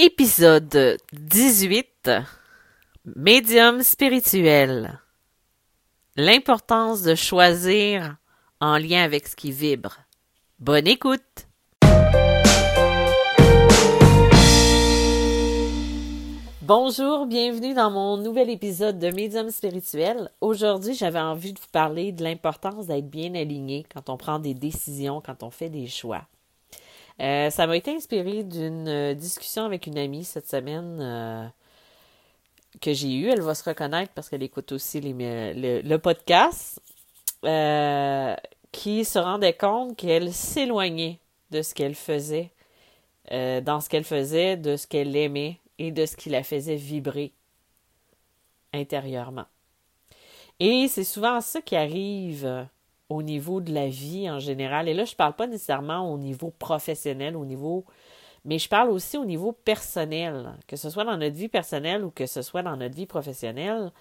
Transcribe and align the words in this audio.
Épisode 0.00 0.96
18 1.12 2.08
Médium 3.16 3.82
spirituel 3.82 5.00
L'importance 6.14 7.02
de 7.02 7.16
choisir 7.16 8.16
en 8.60 8.78
lien 8.78 9.02
avec 9.02 9.26
ce 9.26 9.34
qui 9.34 9.50
vibre. 9.50 9.96
Bonne 10.60 10.86
écoute 10.86 11.48
Bonjour, 16.62 17.26
bienvenue 17.26 17.74
dans 17.74 17.90
mon 17.90 18.18
nouvel 18.18 18.50
épisode 18.50 19.00
de 19.00 19.10
Médium 19.10 19.50
spirituel. 19.50 20.30
Aujourd'hui, 20.40 20.94
j'avais 20.94 21.18
envie 21.18 21.54
de 21.54 21.58
vous 21.58 21.72
parler 21.72 22.12
de 22.12 22.22
l'importance 22.22 22.86
d'être 22.86 23.10
bien 23.10 23.34
aligné 23.34 23.84
quand 23.92 24.08
on 24.10 24.16
prend 24.16 24.38
des 24.38 24.54
décisions, 24.54 25.20
quand 25.20 25.42
on 25.42 25.50
fait 25.50 25.70
des 25.70 25.88
choix. 25.88 26.28
Euh, 27.20 27.50
ça 27.50 27.66
m'a 27.66 27.76
été 27.76 27.94
inspiré 27.94 28.44
d'une 28.44 28.88
euh, 28.88 29.14
discussion 29.14 29.64
avec 29.64 29.86
une 29.86 29.98
amie 29.98 30.22
cette 30.24 30.48
semaine 30.48 30.98
euh, 31.00 31.46
que 32.80 32.92
j'ai 32.92 33.12
eue. 33.12 33.28
Elle 33.28 33.40
va 33.42 33.54
se 33.54 33.64
reconnaître 33.68 34.12
parce 34.12 34.28
qu'elle 34.28 34.42
écoute 34.42 34.70
aussi 34.72 35.00
le, 35.00 35.96
podcast. 35.96 36.80
qui 38.70 39.04
se 39.04 39.18
rendait 39.18 39.54
compte 39.54 39.96
qu'elle 39.96 40.32
s'éloignait 40.32 41.18
de 41.50 41.62
ce 41.62 41.74
qu'elle 41.74 41.94
faisait, 41.94 42.50
dans 43.30 43.80
ce 43.80 43.88
qu'elle 43.88 44.04
faisait, 44.04 44.56
de 44.56 44.76
ce 44.76 44.86
qu'elle 44.86 45.16
aimait 45.16 45.58
et 45.78 45.90
de 45.90 46.06
ce 46.06 46.16
qui 46.16 46.28
la 46.28 46.42
faisait 46.42 46.76
vibrer 46.76 47.32
intérieurement. 48.72 49.46
Et 50.60 50.88
c'est 50.88 51.04
souvent 51.04 51.40
ça 51.40 51.62
qui 51.62 51.76
arrive 51.76 52.68
au 53.08 53.22
niveau 53.22 53.60
de 53.60 53.72
la 53.72 53.88
vie 53.88 54.30
en 54.30 54.38
général. 54.38 54.88
Et 54.88 54.94
là, 54.94 55.04
je 55.04 55.12
ne 55.12 55.16
parle 55.16 55.34
pas 55.34 55.46
nécessairement 55.46 56.12
au 56.12 56.18
niveau 56.18 56.50
professionnel, 56.50 57.36
au 57.36 57.44
niveau, 57.44 57.84
mais 58.44 58.58
je 58.58 58.68
parle 58.68 58.90
aussi 58.90 59.16
au 59.16 59.24
niveau 59.24 59.52
personnel, 59.52 60.54
que 60.66 60.76
ce 60.76 60.90
soit 60.90 61.04
dans 61.04 61.16
notre 61.16 61.36
vie 61.36 61.48
personnelle 61.48 62.04
ou 62.04 62.10
que 62.10 62.26
ce 62.26 62.42
soit 62.42 62.62
dans 62.62 62.76
notre 62.76 62.94
vie 62.94 63.06
professionnelle. 63.06 63.92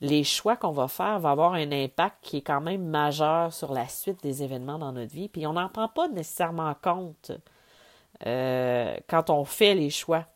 Les 0.00 0.22
choix 0.22 0.56
qu'on 0.56 0.70
va 0.70 0.86
faire 0.86 1.18
vont 1.18 1.30
avoir 1.30 1.54
un 1.54 1.72
impact 1.72 2.18
qui 2.22 2.36
est 2.38 2.42
quand 2.42 2.60
même 2.60 2.84
majeur 2.84 3.52
sur 3.52 3.72
la 3.72 3.88
suite 3.88 4.22
des 4.22 4.42
événements 4.42 4.78
dans 4.78 4.92
notre 4.92 5.12
vie. 5.12 5.28
Puis 5.28 5.46
on 5.46 5.54
n'en 5.54 5.68
prend 5.68 5.88
pas 5.88 6.08
nécessairement 6.08 6.74
compte 6.80 7.32
euh, 8.26 8.96
quand 9.08 9.30
on 9.30 9.44
fait 9.44 9.74
les 9.74 9.90
choix. 9.90 10.26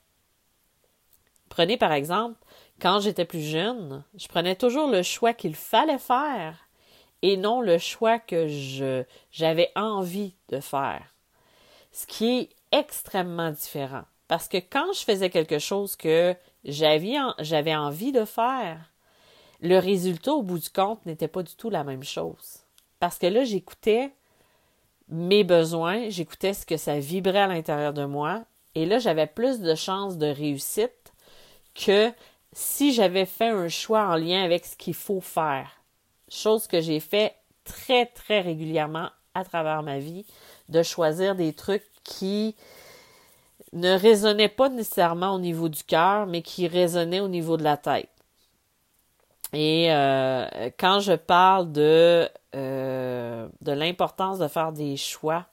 Prenez 1.48 1.76
par 1.76 1.92
exemple, 1.92 2.36
quand 2.80 3.00
j'étais 3.00 3.24
plus 3.24 3.42
jeune, 3.42 4.02
je 4.16 4.26
prenais 4.26 4.56
toujours 4.56 4.90
le 4.90 5.02
choix 5.02 5.32
qu'il 5.32 5.54
fallait 5.54 5.98
faire 5.98 6.56
et 7.22 7.36
non 7.36 7.60
le 7.60 7.78
choix 7.78 8.18
que 8.18 8.46
j'avais 9.30 9.70
envie 9.76 10.34
de 10.48 10.60
faire. 10.60 11.14
Ce 11.92 12.06
qui 12.06 12.38
est 12.38 12.48
extrêmement 12.72 13.50
différent. 13.50 14.02
Parce 14.28 14.48
que 14.48 14.56
quand 14.56 14.92
je 14.92 15.04
faisais 15.04 15.30
quelque 15.30 15.58
chose 15.58 15.94
que 15.94 16.34
j'avais, 16.64 17.16
j'avais 17.38 17.74
envie 17.74 18.12
de 18.12 18.24
faire, 18.24 18.90
le 19.60 19.78
résultat 19.78 20.32
au 20.32 20.42
bout 20.42 20.58
du 20.58 20.70
compte 20.70 21.04
n'était 21.06 21.28
pas 21.28 21.42
du 21.42 21.54
tout 21.54 21.70
la 21.70 21.84
même 21.84 22.02
chose. 22.02 22.60
Parce 22.98 23.18
que 23.18 23.26
là, 23.26 23.44
j'écoutais 23.44 24.12
mes 25.08 25.44
besoins, 25.44 26.08
j'écoutais 26.08 26.54
ce 26.54 26.64
que 26.64 26.76
ça 26.76 26.98
vibrait 26.98 27.42
à 27.42 27.46
l'intérieur 27.46 27.92
de 27.92 28.04
moi, 28.04 28.44
et 28.74 28.86
là, 28.86 28.98
j'avais 28.98 29.26
plus 29.26 29.60
de 29.60 29.74
chances 29.74 30.16
de 30.16 30.26
réussite 30.26 31.12
que 31.74 32.10
si 32.52 32.92
j'avais 32.92 33.26
fait 33.26 33.48
un 33.48 33.68
choix 33.68 34.08
en 34.08 34.16
lien 34.16 34.42
avec 34.42 34.64
ce 34.64 34.76
qu'il 34.76 34.94
faut 34.94 35.20
faire 35.20 35.81
chose 36.32 36.66
que 36.66 36.80
j'ai 36.80 37.00
fait 37.00 37.34
très, 37.64 38.06
très 38.06 38.40
régulièrement 38.40 39.08
à 39.34 39.44
travers 39.44 39.82
ma 39.82 39.98
vie, 39.98 40.26
de 40.68 40.82
choisir 40.82 41.34
des 41.34 41.52
trucs 41.52 41.84
qui 42.04 42.54
ne 43.72 43.96
résonnaient 43.96 44.48
pas 44.48 44.68
nécessairement 44.68 45.34
au 45.34 45.38
niveau 45.38 45.68
du 45.68 45.82
cœur, 45.84 46.26
mais 46.26 46.42
qui 46.42 46.68
résonnaient 46.68 47.20
au 47.20 47.28
niveau 47.28 47.56
de 47.56 47.64
la 47.64 47.76
tête. 47.76 48.08
Et 49.52 49.92
euh, 49.92 50.70
quand 50.78 51.00
je 51.00 51.12
parle 51.12 51.72
de, 51.72 52.28
euh, 52.54 53.48
de 53.60 53.72
l'importance 53.72 54.38
de 54.38 54.48
faire 54.48 54.72
des 54.72 54.96
choix 54.96 55.46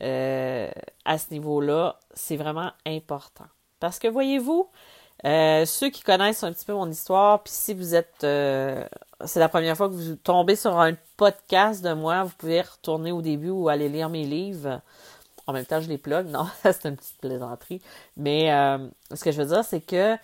euh, 0.00 0.70
à 1.04 1.18
ce 1.18 1.32
niveau-là, 1.32 1.98
c'est 2.14 2.36
vraiment 2.36 2.70
important. 2.86 3.44
Parce 3.78 3.98
que 3.98 4.08
voyez-vous, 4.08 4.70
ceux 5.24 5.90
qui 5.90 6.02
connaissent 6.02 6.44
un 6.44 6.52
petit 6.52 6.64
peu 6.64 6.74
mon 6.74 6.90
histoire, 6.90 7.42
puis 7.42 7.52
si 7.52 7.74
vous 7.74 7.94
êtes 7.94 8.24
c'est 9.26 9.40
la 9.40 9.48
première 9.48 9.76
fois 9.76 9.88
que 9.88 9.94
vous 9.94 10.16
tombez 10.16 10.56
sur 10.56 10.78
un 10.78 10.94
podcast 11.16 11.82
de 11.82 11.92
moi, 11.92 12.24
vous 12.24 12.34
pouvez 12.36 12.60
retourner 12.60 13.12
au 13.12 13.22
début 13.22 13.50
ou 13.50 13.68
aller 13.68 13.88
lire 13.88 14.08
mes 14.08 14.24
livres. 14.24 14.80
En 15.46 15.52
même 15.52 15.66
temps, 15.66 15.80
je 15.80 15.88
les 15.88 15.98
plug. 15.98 16.28
Non, 16.28 16.46
c'est 16.62 16.86
une 16.86 16.96
petite 16.96 17.18
plaisanterie. 17.20 17.80
Mais 18.16 18.52
euh, 18.52 18.78
ce 19.12 19.22
que 19.24 19.32
je 19.32 19.42
veux 19.42 19.48
dire, 19.48 19.64
c'est 19.64 19.80
que 19.80 20.16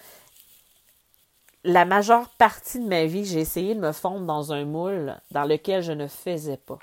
la 1.64 1.84
majeure 1.84 2.28
partie 2.30 2.80
de 2.80 2.86
ma 2.86 3.04
vie, 3.04 3.24
j'ai 3.24 3.40
essayé 3.40 3.74
de 3.74 3.80
me 3.80 3.92
fondre 3.92 4.24
dans 4.26 4.52
un 4.52 4.64
moule 4.64 5.16
dans 5.30 5.44
lequel 5.44 5.82
je 5.82 5.92
ne 5.92 6.06
faisais 6.06 6.56
pas. 6.56 6.78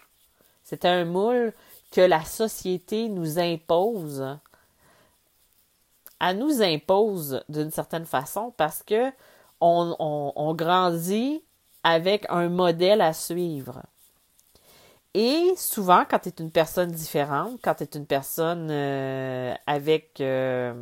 C'était 0.63 0.87
un 0.87 1.05
moule 1.05 1.53
que 1.91 2.01
la 2.01 2.23
société 2.23 3.09
nous 3.09 3.39
impose. 3.39 4.37
Elle 6.19 6.39
nous 6.39 6.61
impose 6.61 7.43
d'une 7.49 7.71
certaine 7.71 8.05
façon 8.05 8.53
parce 8.57 8.83
que 8.83 9.11
on, 9.59 10.53
grandit 10.55 11.43
avec 11.83 12.25
un 12.29 12.49
modèle 12.49 13.01
à 13.01 13.13
suivre. 13.13 13.81
Et 15.13 15.53
souvent, 15.55 16.03
quand 16.09 16.19
tu 16.19 16.29
es 16.29 16.33
une 16.39 16.51
personne 16.51 16.91
différente, 16.91 17.59
quand 17.63 17.75
tu 17.75 17.83
es 17.83 17.89
une 17.95 18.05
personne 18.05 18.67
euh, 18.69 19.53
avec, 19.65 20.21
euh, 20.21 20.73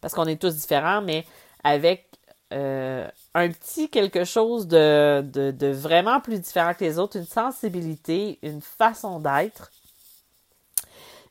parce 0.00 0.12
qu'on 0.12 0.26
est 0.26 0.40
tous 0.40 0.56
différents, 0.56 1.02
mais 1.02 1.24
avec 1.62 2.08
euh, 2.52 3.08
un 3.34 3.48
petit 3.50 3.88
quelque 3.88 4.24
chose 4.24 4.66
de, 4.66 5.20
de, 5.22 5.66
vraiment 5.68 6.20
plus 6.20 6.40
différent 6.40 6.74
que 6.74 6.84
les 6.84 6.98
autres, 6.98 7.16
une 7.16 7.26
sensibilité, 7.26 8.38
une 8.42 8.60
façon 8.60 9.20
d'être, 9.20 9.70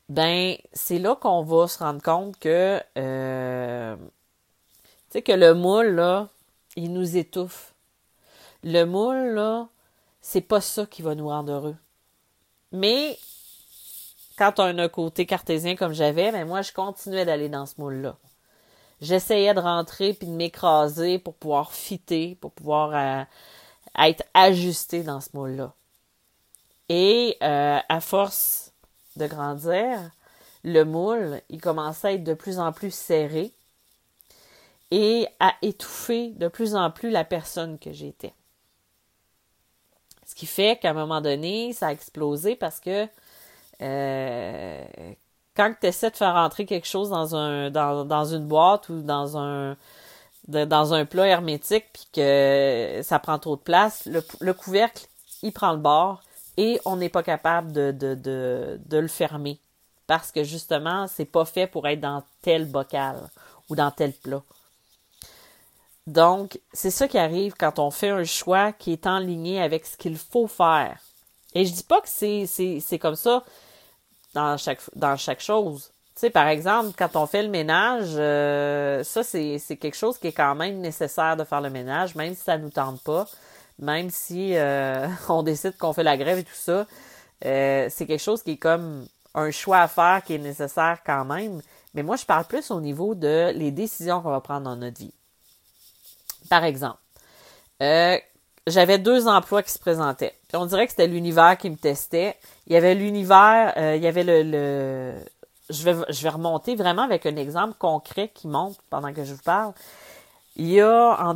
ben 0.09 0.55
c'est 0.73 0.99
là 0.99 1.15
qu'on 1.15 1.43
va 1.43 1.67
se 1.67 1.79
rendre 1.79 2.01
compte 2.01 2.37
que, 2.39 2.79
tu 2.95 4.03
sais, 5.09 5.21
que 5.21 5.31
le 5.31 5.53
moule, 5.53 5.95
là, 5.95 6.29
il 6.75 6.93
nous 6.93 7.17
étouffe. 7.17 7.73
Le 8.63 8.83
moule, 8.83 9.33
là, 9.33 9.67
c'est 10.21 10.41
pas 10.41 10.61
ça 10.61 10.85
qui 10.85 11.01
va 11.01 11.15
nous 11.15 11.27
rendre 11.27 11.51
heureux. 11.51 11.75
Mais 12.71 13.17
quand 14.37 14.59
on 14.59 14.77
a 14.77 14.83
un 14.83 14.89
côté 14.89 15.25
cartésien 15.25 15.75
comme 15.75 15.93
j'avais, 15.93 16.31
ben 16.31 16.47
moi, 16.47 16.61
je 16.61 16.71
continuais 16.73 17.25
d'aller 17.25 17.49
dans 17.49 17.65
ce 17.65 17.75
moule-là. 17.77 18.17
J'essayais 19.01 19.53
de 19.53 19.59
rentrer 19.59 20.13
puis 20.13 20.27
de 20.27 20.33
m'écraser 20.33 21.19
pour 21.19 21.35
pouvoir 21.35 21.73
fitter, 21.73 22.35
pour 22.41 22.51
pouvoir 22.51 22.93
euh, 22.93 23.23
être 23.99 24.23
ajusté 24.33 25.03
dans 25.03 25.21
ce 25.21 25.29
moule-là. 25.33 25.73
Et 26.89 27.37
euh, 27.41 27.79
à 27.87 28.01
force 28.01 28.64
de 29.17 29.27
grandir, 29.27 29.99
le 30.63 30.83
moule, 30.83 31.41
il 31.49 31.61
commençait 31.61 32.07
à 32.07 32.13
être 32.13 32.23
de 32.23 32.33
plus 32.33 32.59
en 32.59 32.71
plus 32.71 32.93
serré 32.93 33.51
et 34.91 35.27
à 35.39 35.53
étouffer 35.61 36.29
de 36.31 36.47
plus 36.47 36.75
en 36.75 36.91
plus 36.91 37.09
la 37.09 37.23
personne 37.23 37.77
que 37.79 37.91
j'étais. 37.91 38.33
Ce 40.25 40.33
qui 40.33 40.45
fait 40.45 40.79
qu'à 40.79 40.89
un 40.89 40.93
moment 40.93 41.21
donné, 41.21 41.71
ça 41.73 41.87
a 41.87 41.91
explosé 41.91 42.55
parce 42.55 42.79
que 42.79 43.07
euh, 43.81 44.85
quand 45.55 45.73
tu 45.79 45.87
essaies 45.87 46.11
de 46.11 46.15
faire 46.15 46.33
rentrer 46.33 46.65
quelque 46.65 46.87
chose 46.87 47.09
dans 47.09 47.35
un 47.35 47.69
dans, 47.69 48.05
dans 48.05 48.25
une 48.25 48.47
boîte 48.47 48.89
ou 48.89 49.01
dans 49.01 49.37
un 49.37 49.77
dans 50.47 50.93
un 50.93 51.05
plat 51.05 51.27
hermétique 51.27 51.85
puis 51.93 52.07
que 52.13 53.01
ça 53.03 53.19
prend 53.19 53.39
trop 53.39 53.55
de 53.55 53.61
place, 53.61 54.05
le, 54.05 54.53
couvercle, 54.53 55.07
il 55.41 55.51
prend 55.51 55.71
le 55.71 55.79
bord 55.79 56.21
et 56.57 56.79
on 56.85 56.95
n'est 56.95 57.09
pas 57.09 57.23
capable 57.23 57.71
de, 57.71 58.79
le 58.91 59.07
fermer 59.07 59.59
parce 60.07 60.31
que 60.31 60.43
justement, 60.43 61.07
c'est 61.07 61.25
pas 61.25 61.45
fait 61.45 61.67
pour 61.67 61.87
être 61.87 61.99
dans 61.99 62.23
tel 62.41 62.65
bocal 62.65 63.29
ou 63.69 63.75
dans 63.75 63.91
tel 63.91 64.13
plat. 64.13 64.43
Donc, 66.07 66.59
c'est 66.71 66.91
ça 66.91 67.07
qui 67.07 67.17
arrive 67.17 67.55
quand 67.57 67.79
on 67.79 67.89
fait 67.89 68.09
un 68.09 68.23
choix 68.23 68.71
qui 68.71 68.91
est 68.91 69.07
en 69.07 69.17
ligne 69.17 69.59
avec 69.59 69.85
ce 69.87 69.97
qu'il 69.97 70.17
faut 70.17 70.47
faire. 70.47 70.99
Et 71.55 71.65
je 71.65 71.73
dis 71.73 71.83
pas 71.83 72.01
que 72.01 72.09
c'est, 72.09 72.99
comme 72.99 73.15
ça 73.15 73.43
dans 74.33 74.57
chaque, 74.57 75.39
chose. 75.39 75.91
Tu 76.13 76.21
sais, 76.21 76.29
par 76.29 76.47
exemple, 76.47 76.91
quand 76.97 77.15
on 77.15 77.25
fait 77.25 77.41
le 77.41 77.49
ménage, 77.49 78.11
euh, 78.15 79.03
ça, 79.03 79.23
c'est, 79.23 79.57
c'est 79.57 79.77
quelque 79.77 79.95
chose 79.95 80.17
qui 80.17 80.27
est 80.27 80.33
quand 80.33 80.53
même 80.53 80.79
nécessaire 80.79 81.35
de 81.35 81.43
faire 81.43 81.61
le 81.61 81.69
ménage, 81.69 82.15
même 82.15 82.35
si 82.35 82.41
ça 82.41 82.57
nous 82.57 82.69
tente 82.69 83.01
pas, 83.01 83.25
même 83.79 84.09
si 84.09 84.55
euh, 84.55 85.07
on 85.29 85.43
décide 85.43 85.77
qu'on 85.77 85.93
fait 85.93 86.03
la 86.03 86.17
grève 86.17 86.37
et 86.37 86.43
tout 86.43 86.51
ça. 86.53 86.85
Euh, 87.45 87.87
c'est 87.89 88.05
quelque 88.05 88.21
chose 88.21 88.43
qui 88.43 88.51
est 88.51 88.57
comme 88.57 89.05
un 89.33 89.51
choix 89.51 89.79
à 89.79 89.87
faire 89.87 90.23
qui 90.23 90.35
est 90.35 90.39
nécessaire 90.39 90.99
quand 91.05 91.25
même. 91.25 91.61
Mais 91.93 92.03
moi, 92.03 92.15
je 92.15 92.25
parle 92.25 92.45
plus 92.45 92.71
au 92.71 92.81
niveau 92.81 93.15
de 93.15 93.51
les 93.55 93.71
décisions 93.71 94.21
qu'on 94.21 94.31
va 94.31 94.41
prendre 94.41 94.63
dans 94.63 94.75
notre 94.75 94.97
vie. 94.97 95.13
Par 96.49 96.63
exemple, 96.63 96.99
euh, 97.81 98.17
j'avais 98.67 98.99
deux 98.99 99.27
emplois 99.27 99.63
qui 99.63 99.71
se 99.71 99.79
présentaient. 99.79 100.35
On 100.53 100.65
dirait 100.65 100.85
que 100.85 100.91
c'était 100.91 101.07
l'univers 101.07 101.57
qui 101.57 101.69
me 101.69 101.75
testait. 101.75 102.37
Il 102.67 102.73
y 102.73 102.75
avait 102.75 102.95
l'univers, 102.95 103.73
il 103.95 104.01
y 104.01 104.07
avait 104.07 104.23
le, 104.23 105.15
je 105.69 105.83
vais, 105.83 105.95
je 106.09 106.23
vais 106.23 106.29
remonter 106.29 106.75
vraiment 106.75 107.01
avec 107.01 107.25
un 107.25 107.35
exemple 107.35 107.75
concret 107.77 108.31
qui 108.33 108.47
montre 108.47 108.79
pendant 108.89 109.13
que 109.13 109.23
je 109.23 109.33
vous 109.33 109.41
parle. 109.41 109.73
Il 110.55 110.69
y 110.69 110.79
a 110.79 111.17
en 111.19 111.33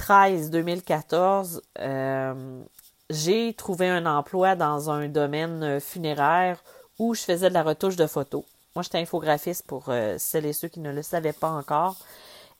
2013-2014, 0.00 1.60
euh, 1.78 2.62
j'ai 3.10 3.54
trouvé 3.54 3.88
un 3.88 4.06
emploi 4.06 4.56
dans 4.56 4.90
un 4.90 5.08
domaine 5.08 5.80
funéraire 5.80 6.62
où 6.98 7.14
je 7.14 7.22
faisais 7.22 7.48
de 7.48 7.54
la 7.54 7.62
retouche 7.62 7.96
de 7.96 8.06
photos. 8.06 8.44
Moi, 8.74 8.82
j'étais 8.82 8.98
infographiste 8.98 9.66
pour 9.66 9.84
euh, 9.88 10.16
celles 10.18 10.46
et 10.46 10.52
ceux 10.52 10.68
qui 10.68 10.80
ne 10.80 10.92
le 10.92 11.02
savaient 11.02 11.32
pas 11.32 11.50
encore. 11.50 11.96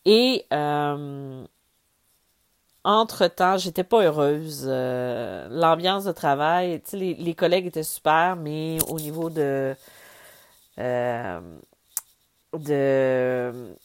Et 0.06 0.46
euh, 0.52 1.44
entre-temps, 2.84 3.58
j'étais 3.58 3.84
pas 3.84 4.04
heureuse. 4.04 4.64
Euh, 4.66 5.48
l'ambiance 5.50 6.04
de 6.04 6.12
travail, 6.12 6.80
les, 6.92 7.14
les, 7.14 7.34
collègues 7.34 7.66
étaient 7.66 7.82
super, 7.82 8.36
mais 8.36 8.78
au 8.88 8.98
niveau 9.00 9.28
euh, 9.36 9.74
de, 12.52 12.58
de 12.58 13.76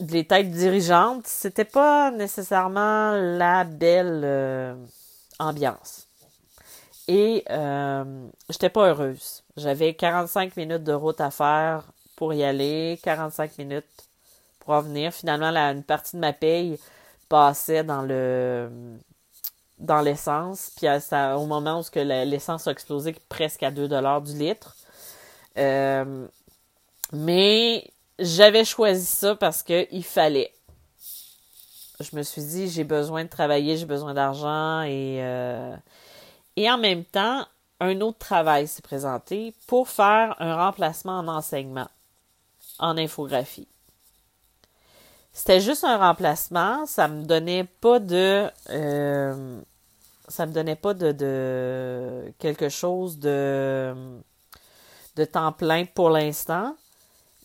les 0.00 0.26
têtes 0.26 0.50
dirigeantes, 0.50 1.26
c'était 1.26 1.64
pas 1.64 2.10
nécessairement 2.10 3.12
la 3.12 3.64
belle 3.64 4.22
euh, 4.24 4.74
ambiance. 5.38 6.06
Et 7.08 7.44
euh, 7.50 8.26
j'étais 8.48 8.70
pas 8.70 8.88
heureuse. 8.88 9.42
J'avais 9.56 9.94
45 9.94 10.56
minutes 10.56 10.84
de 10.84 10.92
route 10.92 11.20
à 11.20 11.30
faire 11.30 11.84
pour 12.16 12.32
y 12.32 12.44
aller, 12.44 12.98
45 13.02 13.58
minutes 13.58 13.84
pour 14.60 14.74
revenir. 14.74 15.12
Finalement, 15.12 15.50
la, 15.50 15.72
une 15.72 15.82
partie 15.82 16.16
de 16.16 16.20
ma 16.20 16.32
paye 16.32 16.78
passait 17.28 17.84
dans 17.84 18.02
le 18.02 18.70
dans 19.78 20.00
l'essence. 20.02 20.72
Puis 20.76 20.86
ça, 21.00 21.38
au 21.38 21.46
moment 21.46 21.80
où 21.80 21.98
l'essence 21.98 22.66
a 22.68 22.70
explosé 22.70 23.14
presque 23.28 23.62
à 23.62 23.70
2 23.70 23.88
dollars 23.88 24.20
du 24.22 24.36
litre. 24.36 24.76
Euh, 25.58 26.26
mais 27.12 27.90
j'avais 28.20 28.64
choisi 28.64 29.06
ça 29.06 29.34
parce 29.34 29.62
que 29.62 29.86
il 29.90 30.04
fallait. 30.04 30.52
Je 32.00 32.16
me 32.16 32.22
suis 32.22 32.42
dit 32.42 32.68
j'ai 32.68 32.84
besoin 32.84 33.24
de 33.24 33.28
travailler, 33.28 33.76
j'ai 33.76 33.86
besoin 33.86 34.14
d'argent 34.14 34.82
et 34.82 35.18
euh, 35.22 35.76
et 36.56 36.70
en 36.70 36.78
même 36.78 37.04
temps 37.04 37.46
un 37.80 38.00
autre 38.00 38.18
travail 38.18 38.68
s'est 38.68 38.82
présenté 38.82 39.54
pour 39.66 39.88
faire 39.88 40.36
un 40.38 40.54
remplacement 40.56 41.18
en 41.18 41.28
enseignement 41.28 41.88
en 42.78 42.96
infographie. 42.96 43.68
C'était 45.32 45.60
juste 45.60 45.84
un 45.84 45.96
remplacement, 45.96 46.86
ça 46.86 47.06
me 47.08 47.24
donnait 47.24 47.64
pas 47.64 48.00
de 48.00 48.50
euh, 48.70 49.60
ça 50.28 50.46
me 50.46 50.52
donnait 50.52 50.76
pas 50.76 50.94
de, 50.94 51.12
de 51.12 52.32
quelque 52.38 52.68
chose 52.68 53.18
de 53.18 53.94
de 55.16 55.24
temps 55.24 55.52
plein 55.52 55.84
pour 55.84 56.10
l'instant, 56.10 56.76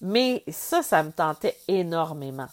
mais 0.01 0.43
ça 0.49 0.81
ça 0.83 1.03
me 1.03 1.11
tentait 1.11 1.57
énormément. 1.67 2.47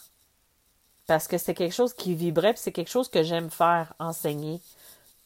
Parce 1.07 1.27
que 1.27 1.37
c'est 1.37 1.53
quelque 1.53 1.73
chose 1.73 1.93
qui 1.93 2.15
vibrait, 2.15 2.53
c'est 2.55 2.71
quelque 2.71 2.89
chose 2.89 3.09
que 3.09 3.23
j'aime 3.23 3.49
faire, 3.49 3.93
enseigner 3.99 4.61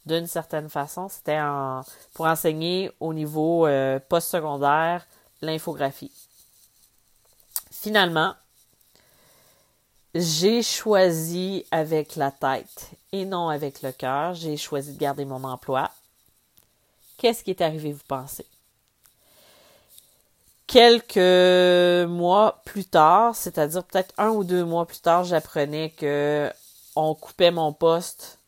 d'une 0.06 0.26
certaine 0.26 0.70
façon. 0.70 1.10
C'était 1.10 1.40
pour 2.14 2.26
enseigner 2.26 2.92
au 3.00 3.14
niveau 3.14 3.68
euh, 3.68 4.00
postsecondaire 4.00 5.06
l'infographie. 5.42 6.12
Finalement, 7.72 8.34
j'ai 10.16 10.64
choisi 10.64 11.66
avec 11.70 12.16
la 12.16 12.32
tête 12.32 12.90
et 13.12 13.26
non 13.26 13.50
avec 13.50 13.84
le 13.84 13.92
cœur. 13.92 14.34
J'ai 14.34 14.58
choisi 14.58 14.94
de 14.94 15.00
garder 15.00 15.26
mon 15.26 15.44
emploi. 15.44 15.92
Qu'est-ce 17.18 17.44
qui 17.44 17.52
est 17.52 17.62
arrivé, 17.62 17.92
vous 17.94 18.04
pensez? 18.08 18.46
Quelques 20.68 22.08
mois 22.10 22.62
plus 22.66 22.86
tard, 22.86 23.36
c'est-à-dire 23.36 23.84
peut-être 23.86 24.14
un 24.18 24.30
ou 24.30 24.44
deux 24.44 24.66
mois 24.66 24.86
plus 24.86 25.00
tard, 25.00 25.24
j'apprenais 25.24 25.92
que 25.92 26.52
on 26.96 27.16
coupait 27.16 27.52
mon 27.52 27.72
poste 27.74 28.40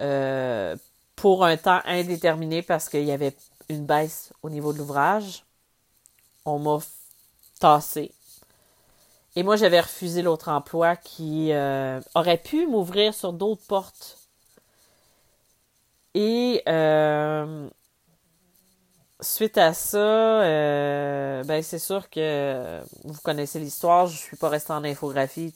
euh, 0.00 0.76
pour 1.16 1.44
un 1.44 1.56
temps 1.56 1.80
indéterminé 1.84 2.62
parce 2.62 2.88
qu'il 2.88 3.04
y 3.04 3.12
avait 3.12 3.34
une 3.68 3.86
baisse 3.86 4.32
au 4.42 4.50
niveau 4.50 4.72
de 4.72 4.78
l'ouvrage. 4.78 5.44
On 6.44 6.58
m'a 6.58 6.78
tassé. 7.58 8.12
Et 9.36 9.42
moi, 9.42 9.56
j'avais 9.56 9.80
refusé 9.80 10.22
l'autre 10.22 10.48
emploi 10.48 10.96
qui 10.96 11.52
euh, 11.52 12.00
aurait 12.14 12.38
pu 12.38 12.66
m'ouvrir 12.66 13.14
sur 13.14 13.32
d'autres 13.32 13.66
portes. 13.66 14.18
Et 16.14 16.62
euh, 16.68 17.68
suite 19.20 19.58
à 19.58 19.74
ça, 19.74 19.98
euh, 19.98 21.42
ben 21.44 21.62
c'est 21.62 21.78
sûr 21.78 22.08
que 22.10 22.80
vous 23.04 23.20
connaissez 23.22 23.58
l'histoire. 23.58 24.06
Je 24.06 24.16
suis 24.16 24.36
pas 24.36 24.48
restée 24.48 24.72
en 24.72 24.84
infographie 24.84 25.54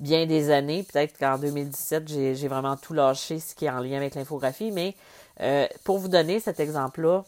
bien 0.00 0.26
des 0.26 0.50
années. 0.50 0.84
Peut-être 0.84 1.18
qu'en 1.18 1.38
2017, 1.38 2.08
j'ai 2.08 2.48
vraiment 2.48 2.76
tout 2.76 2.94
lâché 2.94 3.40
ce 3.40 3.54
qui 3.54 3.64
est 3.66 3.70
en 3.70 3.80
lien 3.80 3.96
avec 3.96 4.14
l'infographie. 4.14 4.70
Mais 4.70 4.94
euh, 5.40 5.66
pour 5.84 5.98
vous 5.98 6.08
donner 6.08 6.40
cet 6.40 6.60
exemple-là, 6.60 7.24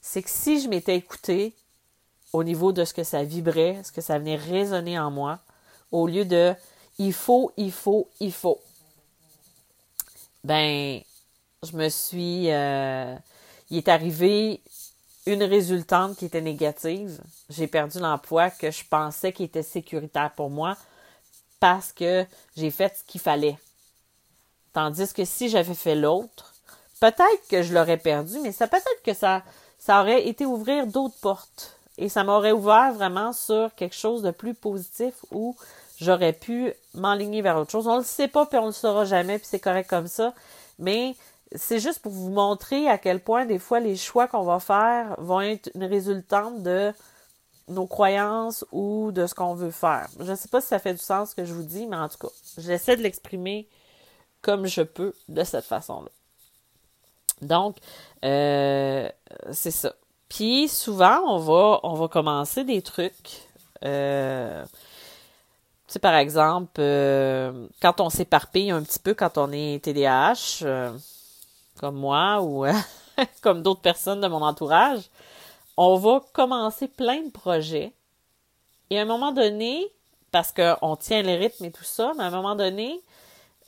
c'est 0.00 0.22
que 0.22 0.30
si 0.30 0.60
je 0.60 0.68
m'étais 0.68 0.96
écoutée 0.96 1.54
au 2.32 2.44
niveau 2.44 2.72
de 2.72 2.84
ce 2.84 2.94
que 2.94 3.02
ça 3.02 3.24
vibrait, 3.24 3.80
ce 3.84 3.92
que 3.92 4.00
ça 4.00 4.18
venait 4.18 4.36
résonner 4.36 4.98
en 4.98 5.10
moi, 5.10 5.40
au 5.90 6.06
lieu 6.06 6.24
de 6.24 6.54
il 6.98 7.12
faut, 7.12 7.52
il 7.56 7.72
faut, 7.72 8.08
il 8.20 8.32
faut, 8.32 8.60
ben, 10.44 11.00
je 11.62 11.76
me 11.76 11.88
suis... 11.88 12.50
Euh, 12.50 13.16
il 13.70 13.78
est 13.78 13.88
arrivé 13.88 14.60
une 15.26 15.42
résultante 15.42 16.16
qui 16.16 16.26
était 16.26 16.40
négative. 16.40 17.20
J'ai 17.50 17.66
perdu 17.66 17.98
l'emploi 17.98 18.50
que 18.50 18.70
je 18.70 18.84
pensais 18.88 19.32
qui 19.32 19.44
était 19.44 19.62
sécuritaire 19.62 20.30
pour 20.36 20.50
moi 20.50 20.76
parce 21.60 21.92
que 21.92 22.24
j'ai 22.56 22.70
fait 22.70 22.96
ce 22.96 23.04
qu'il 23.04 23.20
fallait. 23.20 23.58
Tandis 24.72 25.12
que 25.12 25.24
si 25.24 25.48
j'avais 25.48 25.74
fait 25.74 25.94
l'autre, 25.94 26.54
peut-être 27.00 27.48
que 27.48 27.62
je 27.62 27.74
l'aurais 27.74 27.96
perdu, 27.96 28.38
mais 28.42 28.52
ça 28.52 28.68
peut-être 28.68 29.02
que 29.04 29.14
ça, 29.14 29.42
ça 29.78 30.00
aurait 30.00 30.28
été 30.28 30.46
ouvrir 30.46 30.86
d'autres 30.86 31.18
portes. 31.20 31.76
Et 31.98 32.08
ça 32.08 32.24
m'aurait 32.24 32.52
ouvert 32.52 32.92
vraiment 32.92 33.32
sur 33.32 33.74
quelque 33.74 33.96
chose 33.96 34.22
de 34.22 34.30
plus 34.30 34.52
positif 34.54 35.14
où 35.30 35.56
j'aurais 35.98 36.34
pu 36.34 36.72
m'enligner 36.94 37.40
vers 37.40 37.56
autre 37.56 37.70
chose. 37.70 37.86
On 37.86 37.96
le 37.96 38.04
sait 38.04 38.28
pas, 38.28 38.44
puis 38.44 38.58
on 38.58 38.66
le 38.66 38.72
saura 38.72 39.06
jamais, 39.06 39.38
puis 39.38 39.48
c'est 39.50 39.60
correct 39.60 39.88
comme 39.88 40.08
ça. 40.08 40.34
Mais 40.78 41.16
c'est 41.54 41.78
juste 41.78 42.00
pour 42.00 42.12
vous 42.12 42.30
montrer 42.30 42.88
à 42.88 42.98
quel 42.98 43.20
point 43.20 43.46
des 43.46 43.58
fois 43.58 43.80
les 43.80 43.96
choix 43.96 44.26
qu'on 44.26 44.42
va 44.42 44.58
faire 44.58 45.14
vont 45.18 45.40
être 45.40 45.70
une 45.74 45.84
résultante 45.84 46.62
de 46.62 46.92
nos 47.68 47.86
croyances 47.86 48.64
ou 48.72 49.10
de 49.12 49.26
ce 49.26 49.34
qu'on 49.34 49.54
veut 49.54 49.70
faire. 49.70 50.08
Je 50.20 50.30
ne 50.30 50.36
sais 50.36 50.48
pas 50.48 50.60
si 50.60 50.68
ça 50.68 50.78
fait 50.78 50.92
du 50.92 51.00
sens 51.00 51.30
ce 51.30 51.34
que 51.34 51.44
je 51.44 51.52
vous 51.52 51.62
dis, 51.62 51.86
mais 51.86 51.96
en 51.96 52.08
tout 52.08 52.18
cas, 52.18 52.32
j'essaie 52.58 52.96
de 52.96 53.02
l'exprimer 53.02 53.68
comme 54.42 54.66
je 54.66 54.82
peux 54.82 55.12
de 55.28 55.42
cette 55.44 55.64
façon-là. 55.64 56.08
Donc, 57.42 57.76
euh, 58.24 59.08
c'est 59.52 59.70
ça. 59.70 59.94
Puis 60.28 60.68
souvent, 60.68 61.20
on 61.26 61.38
va, 61.38 61.80
on 61.82 61.94
va 61.94 62.08
commencer 62.08 62.64
des 62.64 62.82
trucs. 62.82 63.48
Euh, 63.84 64.64
tu 64.64 65.92
sais, 65.92 65.98
par 65.98 66.14
exemple, 66.14 66.80
euh, 66.80 67.66
quand 67.80 68.00
on 68.00 68.10
s'éparpille 68.10 68.70
un 68.70 68.82
petit 68.82 68.98
peu, 68.98 69.14
quand 69.14 69.38
on 69.38 69.52
est 69.52 69.84
TDAH, 69.84 70.62
euh, 70.62 70.92
comme 71.78 71.96
moi 71.96 72.42
ou 72.42 72.64
comme 73.42 73.62
d'autres 73.62 73.80
personnes 73.80 74.20
de 74.20 74.28
mon 74.28 74.42
entourage, 74.42 75.02
on 75.76 75.96
va 75.96 76.20
commencer 76.32 76.88
plein 76.88 77.22
de 77.22 77.30
projets. 77.30 77.92
Et 78.90 78.98
à 78.98 79.02
un 79.02 79.06
moment 79.06 79.32
donné, 79.32 79.86
parce 80.30 80.52
qu'on 80.52 80.96
tient 80.96 81.22
les 81.22 81.36
rythmes 81.36 81.64
et 81.64 81.72
tout 81.72 81.84
ça, 81.84 82.12
mais 82.16 82.24
à 82.24 82.26
un 82.26 82.30
moment 82.30 82.56
donné, 82.56 83.00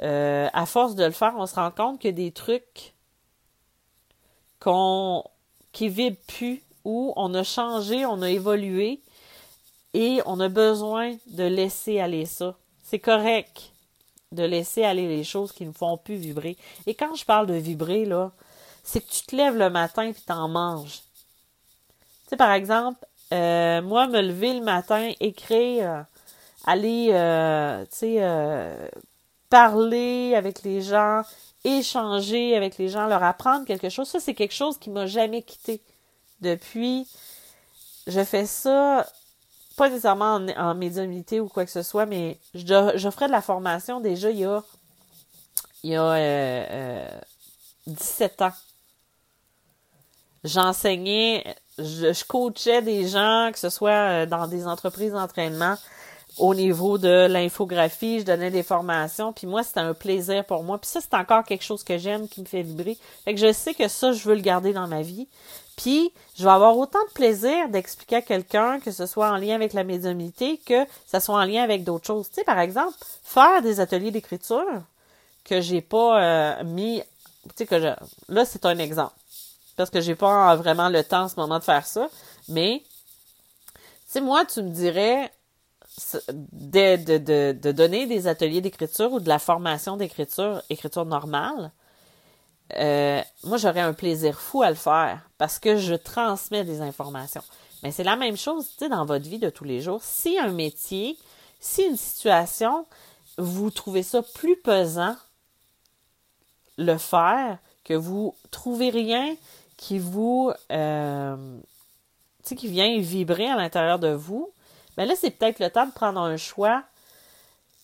euh, 0.03 0.49
à 0.53 0.67
force 0.67 0.95
de 0.95 1.05
le 1.05 1.11
faire, 1.11 1.35
on 1.37 1.47
se 1.47 1.55
rend 1.55 1.71
compte 1.71 2.05
a 2.05 2.13
des 2.13 2.31
trucs 2.31 2.95
qu'on 4.61 5.25
qui 5.73 5.89
vibrent 5.89 6.17
plus, 6.27 6.63
où 6.85 7.13
on 7.17 7.35
a 7.35 7.43
changé, 7.43 8.07
on 8.07 8.23
a 8.23 8.31
évolué, 8.31 9.01
et 9.95 10.21
on 10.27 10.41
a 10.41 10.49
besoin 10.49 11.17
de 11.27 11.45
laisser 11.45 12.01
aller 12.01 12.27
ça. 12.27 12.57
C'est 12.83 12.99
correct 12.99 13.73
de 14.33 14.43
laisser 14.43 14.85
aller 14.85 15.09
les 15.09 15.25
choses 15.25 15.53
qui 15.53 15.65
ne 15.65 15.73
font 15.73 15.97
plus 15.97 16.17
vibrer. 16.17 16.57
Et 16.87 16.95
quand 16.95 17.15
je 17.15 17.25
parle 17.25 17.47
de 17.47 17.55
vibrer, 17.55 18.05
là, 18.05 18.33
c'est 18.85 19.01
que 19.01 19.11
tu 19.11 19.23
te 19.23 19.37
lèves 19.37 19.57
le 19.57 19.71
matin 19.71 20.05
et 20.05 20.15
t'en 20.15 20.49
manges. 20.49 21.01
Tu 22.25 22.31
sais, 22.31 22.37
par 22.37 22.53
exemple, 22.53 23.05
euh, 23.33 23.83
moi, 23.83 24.07
me 24.07 24.21
lever 24.21 24.55
le 24.55 24.65
matin, 24.65 25.13
écrire, 25.21 26.07
aller, 26.67 27.09
euh, 27.13 27.83
tu 27.85 27.97
sais, 27.97 28.17
euh, 28.21 28.89
parler 29.51 30.35
avec 30.35 30.63
les 30.63 30.83
gens, 30.83 31.23
échanger 31.65 32.57
avec 32.57 32.79
les 32.79 32.89
gens, 32.89 33.07
leur 33.07 33.23
apprendre 33.23 33.67
quelque 33.67 33.89
chose, 33.89 34.09
ça, 34.09 34.21
c'est 34.21 34.35
quelque 34.35 34.55
chose 34.55 34.79
qui 34.79 34.91
m'a 34.91 35.07
jamais 35.07 35.43
quitté. 35.43 35.83
Depuis, 36.41 37.07
je 38.07 38.23
fais 38.25 38.47
ça, 38.47 39.07
pas 39.79 39.89
nécessairement 39.89 40.35
en, 40.35 40.49
en 40.49 40.75
médiumnité 40.75 41.41
ou 41.41 41.49
quoi 41.49 41.65
que 41.65 41.71
ce 41.71 41.83
soit, 41.83 42.05
mais 42.05 42.39
j'offrais 42.55 43.27
de 43.27 43.33
la 43.33 43.41
formation 43.41 44.01
déjà 44.01 44.31
il 44.31 44.41
y 44.41 44.45
a, 44.45 44.63
il 45.83 45.91
y 45.91 45.97
a 45.97 47.21
17 47.87 48.43
ans. 48.43 48.53
J'enseignais 50.45 51.57
je, 51.79 52.25
coachais 52.25 52.83
des 52.83 53.09
gens, 53.09 53.51
que 53.53 53.59
ce 53.59 53.71
soit 53.71 53.91
euh, 53.91 54.27
dans 54.27 54.47
des 54.47 54.67
entreprises 54.67 55.13
d'entraînement, 55.13 55.77
au 56.39 56.55
niveau 56.55 56.99
de 56.99 57.27
l'infographie, 57.27 58.21
je 58.21 58.25
donnais 58.25 58.51
des 58.51 58.63
formations, 58.63 59.33
puis 59.33 59.47
moi, 59.47 59.63
c'était 59.63 59.81
un 59.81 59.95
plaisir 59.95 60.45
pour 60.45 60.63
moi. 60.63 60.79
Puis 60.79 60.89
ça, 60.91 61.01
c'est 61.01 61.15
encore 61.15 61.45
quelque 61.45 61.65
chose 61.65 61.83
que 61.83 61.99
j'aime, 61.99 62.29
qui 62.29 62.41
me 62.41 62.47
fait 62.47 62.63
vibrer. 62.63 62.97
Fait 63.25 63.35
que 63.35 63.41
je 63.41 63.53
sais 63.53 63.75
que 63.75 63.89
ça, 63.89 64.13
je 64.13 64.29
veux 64.29 64.35
le 64.35 64.41
garder 64.41 64.73
dans 64.73 64.87
ma 64.87 65.03
vie. 65.03 65.29
Puis, 65.77 66.13
je 66.37 66.43
vais 66.43 66.51
avoir 66.51 66.77
autant 66.77 66.99
de 67.09 67.13
plaisir 67.13 67.69
d'expliquer 67.69 68.17
à 68.17 68.23
quelqu'un, 68.23 68.81
que 68.81 68.91
ce 68.91 69.07
soit 69.07 69.31
en 69.31 69.37
lien 69.37 69.55
avec 69.55 69.73
la 69.73 69.85
médiumnité, 69.85 70.59
que 70.67 70.85
ce 71.07 71.21
soit 71.21 71.37
en 71.37 71.45
lien 71.45 71.63
avec 71.63 71.85
d'autres 71.85 72.07
choses. 72.07 72.29
Tu 72.29 72.37
sais, 72.37 72.45
par 72.45 72.59
exemple, 72.59 72.95
faire 73.23 73.63
des 73.63 73.79
ateliers 73.79 74.11
d'écriture 74.11 74.83
que 75.45 75.61
j'ai 75.61 75.81
pas 75.81 76.21
euh, 76.21 76.65
mis... 76.65 77.01
Tu 77.01 77.51
sais, 77.57 77.67
que 77.67 77.79
je... 77.81 77.89
Là, 78.29 78.45
c'est 78.45 78.67
un 78.67 78.79
exemple. 78.79 79.15
Parce 79.77 79.91
que 79.91 80.01
j'ai 80.01 80.17
pas 80.17 80.57
vraiment 80.57 80.89
le 80.89 81.05
temps 81.05 81.23
en 81.23 81.29
ce 81.29 81.37
moment 81.37 81.61
de 81.61 81.65
faire 81.65 81.87
ça. 81.87 82.09
Mais, 82.49 82.83
tu 83.75 83.81
sais, 84.09 84.21
moi, 84.21 84.45
tu 84.45 84.63
me 84.63 84.71
dirais, 84.71 85.31
de, 86.53 87.19
de, 87.19 87.53
de, 87.53 87.73
donner 87.73 88.07
des 88.07 88.27
ateliers 88.27 88.61
d'écriture 88.61 89.13
ou 89.13 89.21
de 89.21 89.29
la 89.29 89.39
formation 89.39 89.97
d'écriture, 89.97 90.63
écriture 90.71 91.05
normale, 91.05 91.73
euh, 92.77 93.23
moi 93.45 93.57
j'aurais 93.57 93.81
un 93.81 93.95
plaisir 93.95 94.41
fou 94.41 94.63
à 94.63 94.69
le 94.69 94.77
faire 94.77 95.29
parce 95.39 95.59
que 95.59 95.77
je 95.77 95.95
transmets 95.95 96.65
des 96.65 96.81
informations. 96.81 97.43
Mais 97.83 97.93
c'est 97.93 98.05
la 98.05 98.17
même 98.17 98.37
chose, 98.37 98.69
tu 98.71 98.79
sais, 98.79 98.89
dans 98.89 99.05
votre 99.05 99.29
vie 99.29 99.39
de 99.39 99.51
tous 99.51 99.65
les 99.65 99.81
jours. 99.81 100.03
Si 100.03 100.39
un 100.39 100.51
métier, 100.51 101.17
si 101.61 101.83
une 101.85 101.97
situation, 101.97 102.87
vous 103.39 103.71
trouvez 103.71 104.03
ça 104.03 104.23
plus 104.23 104.57
pesant 104.57 105.17
le 106.77 106.99
faire, 106.99 107.59
que 107.85 107.95
vous 107.95 108.35
trouvez 108.51 108.91
rien 108.91 109.37
qui 109.77 109.99
vous, 109.99 110.53
euh, 110.73 111.59
tu 112.43 112.49
sais, 112.51 112.57
qui 112.57 112.69
vient 112.69 112.99
vibrer 113.01 113.49
à 113.49 113.57
l'intérieur 113.57 113.99
de 113.99 114.13
vous, 114.13 114.53
mais 114.99 115.07
là, 115.07 115.15
c'est 115.15 115.31
peut-être 115.31 115.61
le 115.61 115.71
temps 115.71 115.87
de 115.87 115.93
prendre 115.93 116.21
un 116.21 116.37
choix 116.37 116.83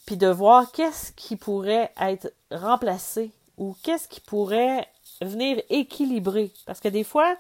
puis 0.04 0.16
de 0.16 0.26
voir 0.26 0.72
qu'est-ce 0.72 1.12
qui 1.12 1.36
pourrait 1.36 1.92
être 1.98 2.34
remplacé 2.50 3.30
ou 3.56 3.76
qu'est-ce 3.84 4.08
qui 4.08 4.20
pourrait 4.20 4.88
venir 5.20 5.62
équilibrer. 5.70 6.52
Parce 6.66 6.80
que 6.80 6.88
des 6.88 7.04
fois, 7.04 7.36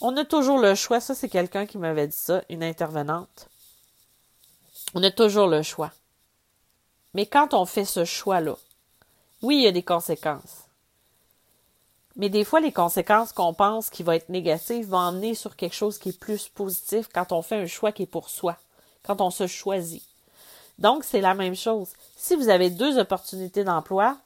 on 0.00 0.16
a 0.16 0.24
toujours 0.24 0.58
le 0.58 0.76
choix. 0.76 1.00
Ça, 1.00 1.16
c'est 1.16 1.28
quelqu'un 1.28 1.66
qui 1.66 1.76
m'avait 1.76 2.06
dit 2.06 2.16
ça, 2.16 2.42
une 2.48 2.62
intervenante. 2.62 3.48
On 4.94 5.02
a 5.02 5.10
toujours 5.10 5.48
le 5.48 5.64
choix. 5.64 5.90
Mais 7.14 7.26
quand 7.26 7.54
on 7.54 7.66
fait 7.66 7.84
ce 7.84 8.04
choix-là, 8.04 8.54
oui, 9.42 9.56
il 9.56 9.62
y 9.62 9.66
a 9.66 9.72
des 9.72 9.82
conséquences. 9.82 10.68
Mais 12.14 12.28
des 12.28 12.44
fois, 12.44 12.60
les 12.60 12.72
conséquences 12.72 13.32
qu'on 13.32 13.54
pense 13.54 13.90
qui 13.90 14.04
vont 14.04 14.12
être 14.12 14.28
négatives 14.28 14.86
vont 14.86 14.98
emmener 14.98 15.34
sur 15.34 15.56
quelque 15.56 15.74
chose 15.74 15.98
qui 15.98 16.10
est 16.10 16.18
plus 16.18 16.48
positif 16.48 17.08
quand 17.12 17.32
on 17.32 17.42
fait 17.42 17.56
un 17.56 17.66
choix 17.66 17.90
qui 17.90 18.04
est 18.04 18.06
pour 18.06 18.28
soi 18.28 18.56
quand 19.08 19.20
on 19.20 19.30
se 19.30 19.46
choisit. 19.46 20.02
Donc, 20.78 21.02
c'est 21.02 21.20
la 21.20 21.34
même 21.34 21.56
chose. 21.56 21.88
Si 22.16 22.36
vous 22.36 22.50
avez 22.50 22.70
deux 22.70 22.98
opportunités 22.98 23.64
d'emploi, 23.64 24.16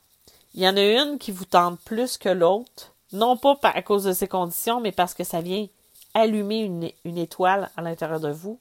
il 0.54 0.62
y 0.62 0.68
en 0.68 0.76
a 0.76 0.82
une 0.82 1.18
qui 1.18 1.30
vous 1.30 1.46
tente 1.46 1.80
plus 1.80 2.18
que 2.18 2.28
l'autre, 2.28 2.92
non 3.12 3.36
pas 3.36 3.56
à 3.62 3.80
cause 3.80 4.04
de 4.04 4.12
ces 4.12 4.28
conditions, 4.28 4.80
mais 4.80 4.92
parce 4.92 5.14
que 5.14 5.24
ça 5.24 5.40
vient 5.40 5.66
allumer 6.14 6.60
une, 7.04 7.18
étoile 7.18 7.70
à 7.76 7.82
l'intérieur 7.82 8.20
de 8.20 8.30
vous, 8.30 8.58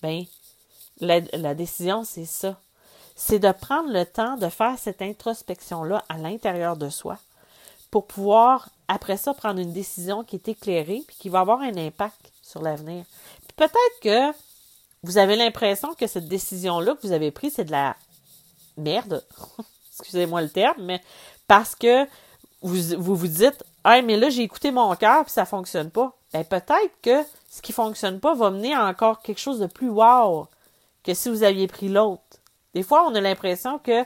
ben, 0.00 0.24
la, 1.00 1.20
la 1.32 1.54
décision, 1.54 2.04
c'est 2.04 2.24
ça. 2.24 2.58
C'est 3.16 3.40
de 3.40 3.52
prendre 3.52 3.92
le 3.92 4.06
temps 4.06 4.36
de 4.36 4.48
faire 4.48 4.78
cette 4.78 5.02
introspection-là 5.02 6.02
à 6.08 6.16
l'intérieur 6.16 6.76
de 6.76 6.88
soi 6.88 7.18
pour 7.90 8.06
pouvoir, 8.06 8.70
après 8.88 9.16
ça, 9.16 9.34
prendre 9.34 9.60
une 9.60 9.72
décision 9.72 10.24
qui 10.24 10.36
est 10.36 10.48
éclairée 10.48 11.02
puis 11.06 11.16
qui 11.18 11.28
va 11.28 11.40
avoir 11.40 11.60
un 11.60 11.76
impact 11.76 12.32
sur 12.42 12.62
l'avenir. 12.62 13.04
peut-être 13.56 14.00
que 14.00 14.32
vous 15.04 15.18
avez 15.18 15.36
l'impression 15.36 15.94
que 15.94 16.06
cette 16.06 16.28
décision-là 16.28 16.94
que 16.94 17.06
vous 17.06 17.12
avez 17.12 17.30
prise, 17.30 17.52
c'est 17.56 17.66
de 17.66 17.72
la 17.72 17.94
merde. 18.78 19.22
Excusez-moi 20.00 20.40
le 20.40 20.48
terme, 20.48 20.82
mais 20.82 21.00
parce 21.46 21.74
que 21.74 22.06
vous 22.62 23.14
vous, 23.14 23.28
dites 23.28 23.62
Ah, 23.84 24.00
mais 24.00 24.16
là, 24.16 24.30
j'ai 24.30 24.42
écouté 24.42 24.70
mon 24.70 24.96
cœur 24.96 25.24
puis 25.24 25.32
ça 25.32 25.44
fonctionne 25.44 25.90
pas. 25.90 26.16
Ben, 26.32 26.42
peut-être 26.42 26.92
que 27.02 27.22
ce 27.50 27.60
qui 27.60 27.72
fonctionne 27.72 28.18
pas 28.18 28.34
va 28.34 28.50
mener 28.50 28.74
à 28.74 28.86
encore 28.86 29.20
quelque 29.20 29.40
chose 29.40 29.60
de 29.60 29.66
plus 29.66 29.90
wow 29.90 30.48
que 31.04 31.12
si 31.12 31.28
vous 31.28 31.42
aviez 31.42 31.68
pris 31.68 31.90
l'autre. 31.90 32.22
Des 32.72 32.82
fois, 32.82 33.06
on 33.06 33.14
a 33.14 33.20
l'impression 33.20 33.78
que 33.78 34.04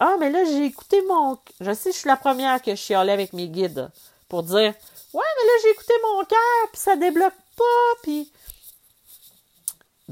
Ah, 0.00 0.16
mais 0.18 0.28
là, 0.28 0.44
j'ai 0.44 0.64
écouté 0.64 1.00
mon. 1.02 1.38
Je 1.60 1.72
sais, 1.72 1.92
je 1.92 1.98
suis 1.98 2.08
la 2.08 2.16
première 2.16 2.60
que 2.60 2.72
je 2.72 2.80
suis 2.80 2.94
allée 2.94 3.12
avec 3.12 3.32
mes 3.32 3.48
guides 3.48 3.88
pour 4.28 4.42
dire 4.42 4.74
Ouais, 5.14 5.30
mais 5.36 5.46
là, 5.46 5.52
j'ai 5.62 5.70
écouté 5.70 5.94
mon 6.02 6.24
cœur, 6.24 6.70
puis 6.72 6.80
ça 6.80 6.96
débloque 6.96 7.32
pas, 7.56 8.00
puis 8.02 8.32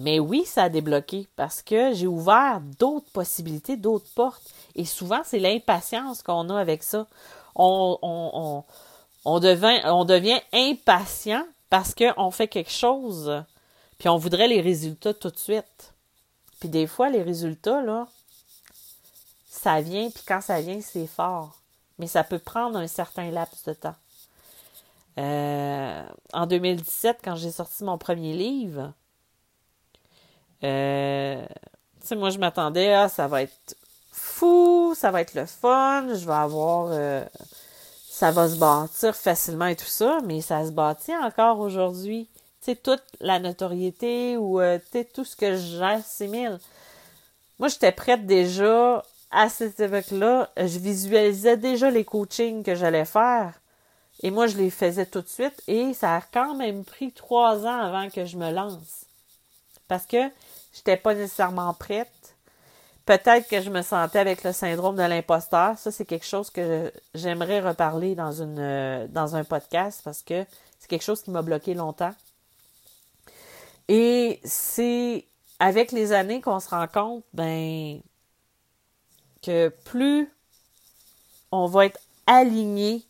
mais 0.00 0.18
oui, 0.18 0.46
ça 0.46 0.64
a 0.64 0.68
débloqué 0.70 1.28
parce 1.36 1.62
que 1.62 1.92
j'ai 1.92 2.06
ouvert 2.06 2.62
d'autres 2.78 3.10
possibilités, 3.12 3.76
d'autres 3.76 4.10
portes. 4.14 4.50
Et 4.74 4.86
souvent, 4.86 5.20
c'est 5.24 5.38
l'impatience 5.38 6.22
qu'on 6.22 6.48
a 6.48 6.58
avec 6.58 6.82
ça. 6.82 7.06
On, 7.54 8.64
devient 9.26 10.40
impatient 10.54 11.44
parce 11.68 11.94
qu'on 11.94 12.30
fait 12.30 12.48
quelque 12.48 12.70
chose, 12.70 13.44
puis 13.98 14.08
on 14.08 14.16
voudrait 14.16 14.48
les 14.48 14.62
résultats 14.62 15.12
tout 15.12 15.30
de 15.30 15.36
suite. 15.36 15.92
Puis 16.60 16.70
des 16.70 16.86
fois, 16.86 17.10
les 17.10 17.22
résultats, 17.22 17.82
là, 17.82 18.08
ça 19.50 19.82
vient, 19.82 20.08
puis 20.08 20.22
quand 20.26 20.40
ça 20.40 20.62
vient, 20.62 20.80
c'est 20.80 21.06
fort. 21.06 21.58
Mais 21.98 22.06
ça 22.06 22.24
peut 22.24 22.38
prendre 22.38 22.78
un 22.78 22.86
certain 22.86 23.30
laps 23.30 23.64
de 23.64 23.74
temps. 23.74 23.96
Euh, 25.18 26.08
en 26.32 26.46
2017, 26.46 27.18
quand 27.22 27.36
j'ai 27.36 27.50
sorti 27.50 27.84
mon 27.84 27.98
premier 27.98 28.32
livre, 28.32 28.94
euh, 30.64 31.44
moi, 32.12 32.30
je 32.30 32.38
m'attendais 32.38 32.92
à 32.92 33.08
ça 33.08 33.26
va 33.26 33.42
être 33.42 33.76
fou, 34.12 34.94
ça 34.96 35.10
va 35.10 35.20
être 35.20 35.34
le 35.34 35.46
fun, 35.46 36.08
je 36.14 36.26
vais 36.26 36.32
avoir. 36.32 36.88
Euh, 36.90 37.24
ça 38.10 38.32
va 38.32 38.48
se 38.48 38.56
bâtir 38.56 39.16
facilement 39.16 39.66
et 39.66 39.76
tout 39.76 39.86
ça, 39.86 40.18
mais 40.24 40.42
ça 40.42 40.66
se 40.66 40.72
bâtit 40.72 41.16
encore 41.16 41.58
aujourd'hui. 41.60 42.28
Tu 42.60 42.72
sais, 42.72 42.76
toute 42.76 43.02
la 43.20 43.38
notoriété 43.38 44.36
ou 44.36 44.60
euh, 44.60 44.78
tout 45.14 45.24
ce 45.24 45.36
que 45.36 45.56
j'assimile. 45.56 46.58
Moi, 47.58 47.68
j'étais 47.68 47.92
prête 47.92 48.26
déjà 48.26 49.02
à 49.30 49.48
cette 49.48 49.80
époque-là. 49.80 50.50
Je 50.56 50.78
visualisais 50.78 51.56
déjà 51.56 51.90
les 51.90 52.04
coachings 52.04 52.62
que 52.62 52.74
j'allais 52.74 53.06
faire. 53.06 53.54
Et 54.22 54.30
moi, 54.30 54.46
je 54.46 54.58
les 54.58 54.70
faisais 54.70 55.06
tout 55.06 55.22
de 55.22 55.28
suite. 55.28 55.62
Et 55.66 55.94
ça 55.94 56.16
a 56.16 56.20
quand 56.20 56.54
même 56.54 56.84
pris 56.84 57.12
trois 57.12 57.64
ans 57.66 57.78
avant 57.78 58.10
que 58.10 58.26
je 58.26 58.36
me 58.36 58.50
lance. 58.50 59.06
Parce 59.90 60.06
que 60.06 60.30
J'étais 60.72 60.96
pas 60.96 61.14
nécessairement 61.14 61.74
prête. 61.74 62.36
Peut-être 63.06 63.48
que 63.48 63.60
je 63.60 63.70
me 63.70 63.82
sentais 63.82 64.20
avec 64.20 64.44
le 64.44 64.52
syndrome 64.52 64.96
de 64.96 65.02
l'imposteur. 65.02 65.76
Ça, 65.78 65.90
c'est 65.90 66.04
quelque 66.04 66.26
chose 66.26 66.50
que 66.50 66.92
j'aimerais 67.14 67.60
reparler 67.60 68.14
dans, 68.14 68.30
une, 68.30 68.58
euh, 68.58 69.06
dans 69.08 69.34
un 69.34 69.42
podcast 69.42 70.00
parce 70.04 70.22
que 70.22 70.44
c'est 70.78 70.88
quelque 70.88 71.02
chose 71.02 71.22
qui 71.22 71.30
m'a 71.30 71.42
bloqué 71.42 71.74
longtemps. 71.74 72.14
Et 73.88 74.40
c'est 74.44 75.24
avec 75.58 75.90
les 75.90 76.12
années 76.12 76.40
qu'on 76.40 76.60
se 76.60 76.68
rend 76.68 76.86
compte, 76.86 77.24
ben, 77.32 78.00
que 79.42 79.68
plus 79.84 80.32
on 81.50 81.66
va 81.66 81.86
être 81.86 81.98
aligné 82.26 83.04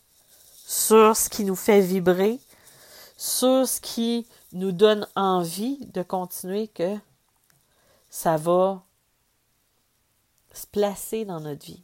sur 0.65 1.15
ce 1.15 1.29
qui 1.29 1.43
nous 1.43 1.55
fait 1.55 1.81
vibrer, 1.81 2.39
sur 3.17 3.67
ce 3.67 3.79
qui 3.79 4.25
nous 4.53 4.71
donne 4.71 5.07
envie 5.15 5.85
de 5.87 6.01
continuer, 6.01 6.67
que 6.67 6.97
ça 8.09 8.37
va 8.37 8.83
se 10.53 10.67
placer 10.67 11.25
dans 11.25 11.39
notre 11.39 11.65
vie. 11.65 11.83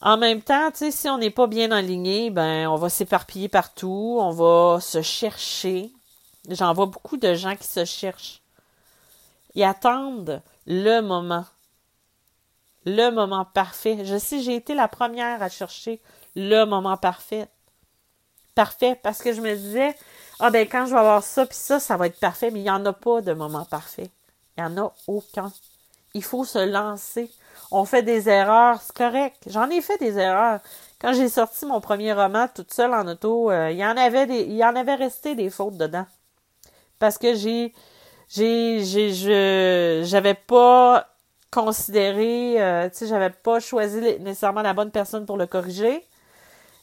En 0.00 0.16
même 0.16 0.40
temps, 0.40 0.70
si 0.72 1.08
on 1.10 1.18
n'est 1.18 1.30
pas 1.30 1.46
bien 1.46 1.70
aligné, 1.72 2.30
ben, 2.30 2.66
on 2.68 2.76
va 2.76 2.88
s'éparpiller 2.88 3.48
partout, 3.48 4.18
on 4.18 4.30
va 4.30 4.80
se 4.80 5.02
chercher. 5.02 5.92
J'en 6.48 6.72
vois 6.72 6.86
beaucoup 6.86 7.18
de 7.18 7.34
gens 7.34 7.54
qui 7.54 7.66
se 7.66 7.84
cherchent. 7.84 8.40
Ils 9.54 9.62
attendent 9.62 10.42
le 10.66 11.00
moment. 11.00 11.44
Le 12.86 13.10
moment 13.10 13.44
parfait. 13.44 14.06
Je 14.06 14.16
sais, 14.16 14.40
j'ai 14.40 14.56
été 14.56 14.74
la 14.74 14.88
première 14.88 15.42
à 15.42 15.50
chercher 15.50 16.00
le 16.34 16.64
moment 16.64 16.96
parfait. 16.96 17.46
Parfait, 18.54 18.98
parce 19.02 19.20
que 19.22 19.34
je 19.34 19.42
me 19.42 19.54
disais, 19.54 19.94
ah 20.40 20.50
ben, 20.50 20.66
quand 20.68 20.86
je 20.86 20.92
vais 20.92 20.98
avoir 20.98 21.22
ça, 21.22 21.46
puis 21.46 21.56
ça, 21.56 21.80
ça 21.80 21.96
va 21.96 22.06
être 22.06 22.18
parfait, 22.20 22.50
mais 22.50 22.60
il 22.60 22.64
n'y 22.64 22.70
en 22.70 22.84
a 22.86 22.92
pas 22.92 23.20
de 23.20 23.32
moment 23.34 23.64
parfait. 23.66 24.10
Il 24.56 24.64
n'y 24.64 24.70
en 24.70 24.84
a 24.86 24.94
aucun. 25.06 25.52
Il 26.14 26.24
faut 26.24 26.44
se 26.44 26.58
lancer. 26.58 27.30
On 27.70 27.84
fait 27.84 28.02
des 28.02 28.28
erreurs, 28.28 28.80
c'est 28.82 28.96
correct. 28.96 29.36
J'en 29.48 29.70
ai 29.70 29.80
fait 29.82 29.98
des 29.98 30.18
erreurs. 30.18 30.60
Quand 31.00 31.12
j'ai 31.14 31.28
sorti 31.28 31.66
mon 31.66 31.80
premier 31.80 32.12
roman 32.12 32.48
toute 32.54 32.72
seule 32.72 32.94
en 32.94 33.06
auto, 33.08 33.50
euh, 33.50 33.70
il 33.70 33.78
y 33.78 33.84
en 33.86 33.96
avait 33.96 34.26
des, 34.26 34.40
il 34.42 34.56
y 34.56 34.64
en 34.64 34.76
avait 34.76 34.96
resté 34.96 35.34
des 35.34 35.50
fautes 35.50 35.76
dedans. 35.76 36.06
Parce 36.98 37.18
que 37.18 37.34
j'ai, 37.34 37.72
j'ai, 38.28 38.84
j'ai, 38.84 39.12
je, 39.14 40.02
j'avais 40.06 40.34
pas 40.34 41.08
considéré, 41.50 42.60
euh, 42.62 42.88
tu 42.90 42.98
sais, 42.98 43.06
j'avais 43.08 43.30
pas 43.30 43.60
choisi 43.60 44.00
nécessairement 44.20 44.62
la 44.62 44.74
bonne 44.74 44.90
personne 44.90 45.26
pour 45.26 45.36
le 45.36 45.46
corriger. 45.46 46.06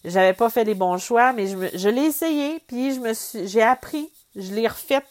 J'avais 0.05 0.33
pas 0.33 0.49
fait 0.49 0.63
les 0.63 0.75
bons 0.75 0.97
choix, 0.97 1.33
mais 1.33 1.47
je, 1.47 1.89
l'ai 1.89 2.03
essayé, 2.03 2.59
puis 2.67 2.93
je 2.93 2.99
me 2.99 3.47
j'ai 3.47 3.61
appris, 3.61 4.09
je 4.35 4.53
l'ai 4.53 4.67
refait, 4.67 5.03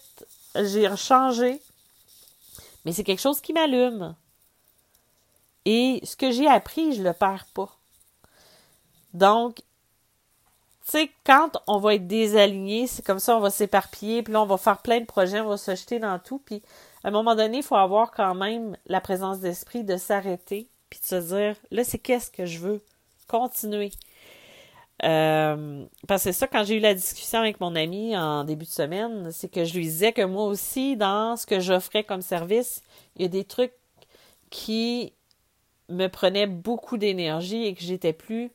j'ai 0.55 0.95
changé. 0.97 1.61
Mais 2.85 2.93
c'est 2.93 3.05
quelque 3.05 3.21
chose 3.21 3.40
qui 3.40 3.52
m'allume. 3.52 4.14
Et 5.64 6.00
ce 6.05 6.14
que 6.14 6.31
j'ai 6.31 6.47
appris, 6.47 6.95
je 6.95 7.02
le 7.02 7.12
perds 7.12 7.47
pas. 7.52 7.76
Donc, 9.12 9.57
tu 9.57 10.93
sais, 10.93 11.11
quand 11.25 11.61
on 11.66 11.78
va 11.78 11.97
être 11.97 12.07
désaligné, 12.07 12.87
c'est 12.87 13.05
comme 13.05 13.19
ça, 13.19 13.37
on 13.37 13.40
va 13.40 13.50
s'éparpiller, 13.50 14.23
puis 14.23 14.33
là, 14.33 14.43
on 14.43 14.47
va 14.47 14.57
faire 14.57 14.78
plein 14.83 15.00
de 15.00 15.05
projets, 15.05 15.40
on 15.40 15.49
va 15.49 15.57
se 15.57 15.75
jeter 15.75 15.99
dans 15.99 16.21
tout, 16.21 16.38
puis 16.38 16.62
à 17.02 17.09
un 17.09 17.11
moment 17.11 17.35
donné, 17.35 17.59
il 17.59 17.62
faut 17.64 17.75
avoir 17.75 18.12
quand 18.12 18.37
même 18.37 18.76
la 18.87 19.00
présence 19.00 19.40
d'esprit 19.40 19.83
de 19.83 19.97
s'arrêter, 19.97 20.69
puis 20.88 21.00
de 21.00 21.07
se 21.07 21.16
dire, 21.16 21.57
là, 21.73 21.83
c'est 21.83 21.99
qu'est-ce 21.99 22.31
que 22.31 22.47
je 22.47 22.61
veux? 22.61 22.85
Continuer. 23.26 23.90
Euh, 25.05 25.85
parce 26.09 26.25
que 26.25 26.33
ça, 26.33 26.47
quand 26.47 26.65
j'ai 26.65 26.76
eu 26.76 26.81
la 26.81 26.95
discussion 26.95 27.38
avec 27.38 27.61
mon 27.61 27.75
ami 27.75 28.17
en 28.17 28.45
début 28.45 28.65
de 28.65 28.71
semaine, 28.71 29.31
c'est 29.31 29.49
que 29.49 29.65
je 29.65 29.75
lui 29.75 29.83
disais 29.83 30.12
que 30.12 30.23
moi 30.23 30.45
aussi, 30.45 30.97
dans 30.97 31.37
ce 31.37 31.47
que 31.47 31.61
j'offrais 31.61 32.05
comme 32.05 32.23
service, 32.23 32.83
il 33.17 33.23
y 33.23 33.25
a 33.26 33.29
des 33.29 33.45
trucs 33.45 33.75
qui 34.50 35.12
me 35.88 36.07
prenaient 36.09 36.47
beaucoup 36.47 36.97
d'énergie 36.97 37.65
et 37.67 37.75
que 37.75 37.83
j'étais 37.83 38.12
plus 38.12 38.50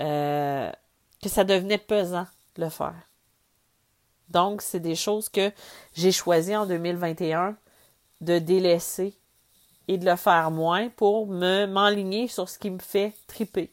euh, 0.00 0.70
que 1.22 1.28
ça 1.28 1.44
devenait 1.44 1.78
pesant 1.78 2.26
de 2.56 2.64
le 2.64 2.70
faire. 2.70 2.94
Donc, 4.30 4.62
c'est 4.62 4.80
des 4.80 4.94
choses 4.94 5.28
que 5.28 5.52
j'ai 5.94 6.12
choisi 6.12 6.54
en 6.54 6.66
2021 6.66 7.56
de 8.20 8.38
délaisser 8.38 9.14
et 9.86 9.96
de 9.96 10.04
le 10.04 10.16
faire 10.16 10.50
moins 10.50 10.88
pour 10.90 11.26
me 11.26 11.66
m'enligner 11.66 12.28
sur 12.28 12.48
ce 12.48 12.58
qui 12.58 12.70
me 12.70 12.78
fait 12.78 13.14
triper, 13.26 13.70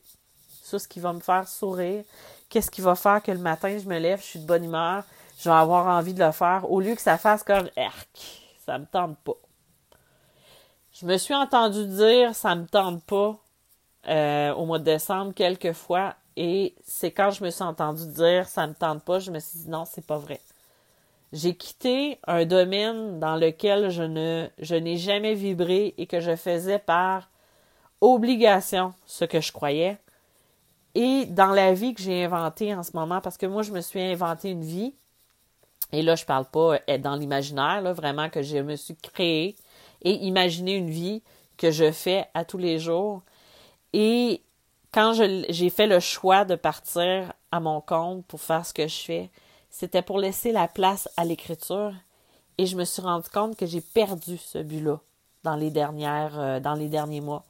sur 0.66 0.82
ce 0.82 0.88
qui 0.88 1.00
va 1.00 1.14
me 1.14 1.20
faire 1.20 1.48
sourire, 1.48 2.04
qu'est-ce 2.50 2.72
qui 2.72 2.82
va 2.82 2.96
faire 2.96 3.22
que 3.22 3.32
le 3.32 3.38
matin 3.38 3.78
je 3.78 3.88
me 3.88 4.00
lève, 4.00 4.20
je 4.20 4.26
suis 4.26 4.40
de 4.40 4.48
bonne 4.48 4.64
humeur, 4.64 5.04
je 5.38 5.48
vais 5.48 5.56
avoir 5.56 5.86
envie 5.88 6.16
de 6.16 6.24
le 6.24 6.32
faire 6.32 6.70
au 6.70 6.80
lieu 6.80 6.96
que 6.96 7.02
ça 7.02 7.20
fasse 7.20 7.44
comme 7.44 7.70
erc, 7.76 8.42
ça 8.66 8.80
me 8.80 8.86
tente 8.86 9.18
pas. 9.20 9.38
Je 10.92 11.06
me 11.06 11.18
suis 11.18 11.36
entendu 11.36 11.86
dire 11.86 12.34
ça 12.34 12.56
me 12.56 12.66
tente 12.66 13.04
pas 13.04 13.38
euh, 14.08 14.54
au 14.56 14.66
mois 14.66 14.80
de 14.80 14.86
décembre 14.86 15.34
quelques 15.36 15.74
fois 15.74 16.16
et 16.36 16.74
c'est 16.84 17.12
quand 17.12 17.30
je 17.30 17.44
me 17.44 17.52
suis 17.52 17.64
entendu 17.64 18.08
dire 18.08 18.48
ça 18.48 18.66
me 18.66 18.74
tente 18.74 19.04
pas, 19.04 19.20
je 19.20 19.30
me 19.30 19.40
suis 19.40 19.60
dit 19.60 19.70
non, 19.70 19.86
c'est 19.86 20.06
pas 20.06 20.18
vrai. 20.18 20.42
J'ai 21.32 21.56
quitté 21.56 22.18
un 22.26 22.46
domaine 22.46 23.20
dans 23.20 23.36
lequel 23.36 23.90
je 23.92 24.48
je 24.58 24.76
n'ai 24.76 24.98
jamais 24.98 25.36
vibré 25.36 25.94
et 26.00 26.08
que 26.08 26.22
je 26.22 26.36
faisais 26.36 26.80
par 26.80 27.30
obligation 28.02 28.94
ce 29.06 29.26
que 29.26 29.42
je 29.42 29.52
croyais. 29.52 29.98
Et 30.96 31.26
dans 31.26 31.52
la 31.52 31.74
vie 31.74 31.94
que 31.94 32.02
j'ai 32.02 32.24
inventée 32.24 32.74
en 32.74 32.82
ce 32.82 32.92
moment, 32.94 33.22
parce 33.22 33.38
que 33.38 33.46
moi, 33.46 33.62
je 33.62 33.72
me 33.72 33.82
suis 33.82 34.02
inventé 34.02 34.50
une 34.50 34.64
vie, 34.64 34.94
et 35.92 36.02
là, 36.02 36.16
je 36.16 36.26
parle 36.26 36.46
pas 36.46 36.80
être 36.88 37.02
dans 37.02 37.16
l'imaginaire, 37.16 37.82
là, 37.82 37.94
vraiment 37.94 38.30
que 38.30 38.42
je 38.42 38.58
me 38.58 38.76
suis 38.76 38.96
créé 38.96 39.56
et 40.02 40.14
imaginé 40.26 40.76
une 40.76 40.90
vie 40.90 41.22
que 41.58 41.72
je 41.72 41.92
fais 41.92 42.26
à 42.34 42.46
tous 42.46 42.58
les 42.58 42.80
jours. 42.80 43.22
Et 43.94 44.42
quand 44.94 45.14
j'ai 45.14 45.70
fait 45.70 45.88
le 45.88 46.00
choix 46.00 46.46
de 46.46 46.56
partir 46.56 47.34
à 47.52 47.60
mon 47.60 47.82
compte 47.82 48.26
pour 48.26 48.42
faire 48.42 48.66
ce 48.66 48.74
que 48.74 48.88
je 48.88 48.96
fais, 48.96 49.30
c'était 49.70 50.02
pour 50.02 50.20
laisser 50.20 50.52
la 50.52 50.68
place 50.68 51.10
à 51.18 51.26
l'écriture. 51.26 51.94
Et 52.58 52.66
je 52.66 52.78
me 52.78 52.86
suis 52.86 53.02
rendu 53.02 53.30
compte 53.30 53.58
que 53.58 53.66
j'ai 53.66 53.82
perdu 53.82 54.38
ce 54.38 54.60
but-là 54.60 55.00
dans 55.44 55.56
les 55.56 55.70
dernières, 55.70 56.40
euh, 56.40 56.60
dans 56.60 56.74
les 56.74 56.88
derniers 56.88 57.22
mois, 57.22 57.44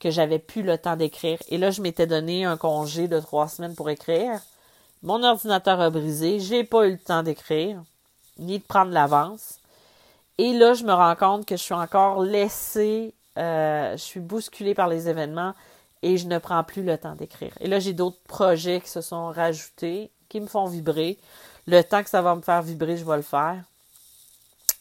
que 0.00 0.10
j'avais 0.10 0.38
plus 0.38 0.62
le 0.62 0.78
temps 0.78 0.96
d'écrire. 0.96 1.38
Et 1.48 1.58
là, 1.58 1.70
je 1.70 1.80
m'étais 1.80 2.06
donné 2.06 2.44
un 2.44 2.56
congé 2.56 3.08
de 3.08 3.18
trois 3.20 3.48
semaines 3.48 3.74
pour 3.74 3.90
écrire. 3.90 4.40
Mon 5.02 5.22
ordinateur 5.22 5.80
a 5.80 5.90
brisé, 5.90 6.40
j'ai 6.40 6.64
pas 6.64 6.86
eu 6.86 6.92
le 6.92 6.98
temps 6.98 7.22
d'écrire, 7.22 7.82
ni 8.38 8.58
de 8.58 8.64
prendre 8.64 8.92
l'avance. 8.92 9.58
Et 10.38 10.52
là, 10.52 10.74
je 10.74 10.84
me 10.84 10.92
rends 10.92 11.16
compte 11.16 11.46
que 11.46 11.56
je 11.56 11.62
suis 11.62 11.74
encore 11.74 12.22
laissée, 12.22 13.14
euh, 13.38 13.92
je 13.92 14.02
suis 14.02 14.20
bousculée 14.20 14.74
par 14.74 14.88
les 14.88 15.08
événements 15.08 15.54
et 16.02 16.18
je 16.18 16.26
ne 16.26 16.38
prends 16.38 16.62
plus 16.62 16.82
le 16.82 16.98
temps 16.98 17.14
d'écrire. 17.14 17.52
Et 17.60 17.68
là, 17.68 17.78
j'ai 17.78 17.92
d'autres 17.92 18.20
projets 18.28 18.80
qui 18.80 18.90
se 18.90 19.00
sont 19.00 19.28
rajoutés, 19.28 20.10
qui 20.28 20.40
me 20.40 20.46
font 20.46 20.66
vibrer. 20.66 21.18
Le 21.66 21.82
temps 21.82 22.02
que 22.02 22.10
ça 22.10 22.22
va 22.22 22.34
me 22.34 22.42
faire 22.42 22.62
vibrer, 22.62 22.96
je 22.96 23.04
vais 23.04 23.16
le 23.16 23.22
faire. 23.22 23.62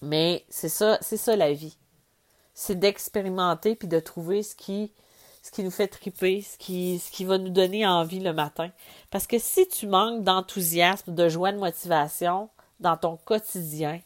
Mais 0.01 0.43
c'est 0.49 0.69
ça, 0.69 0.97
c'est 1.01 1.17
ça 1.17 1.35
la 1.35 1.53
vie. 1.53 1.77
C'est 2.53 2.75
d'expérimenter 2.75 3.75
puis 3.75 3.87
de 3.87 3.99
trouver 3.99 4.43
ce 4.43 4.55
qui, 4.55 4.91
ce 5.45 5.51
qui 5.51 5.63
nous 5.63 5.69
fait 5.69 5.87
triper, 5.87 6.41
ce 6.41 6.57
qui, 6.57 6.99
qui 7.11 7.23
va 7.23 7.37
nous 7.37 7.49
donner 7.49 7.85
envie 7.85 8.19
le 8.19 8.33
matin. 8.33 8.71
Parce 9.11 9.27
que 9.27 9.37
si 9.37 9.67
tu 9.67 9.85
manques 9.85 10.23
d'enthousiasme, 10.23 11.13
de 11.13 11.29
joie, 11.29 11.51
de 11.51 11.59
motivation 11.59 12.49
dans 12.79 12.97
ton 12.97 13.17
quotidien, 13.17 14.01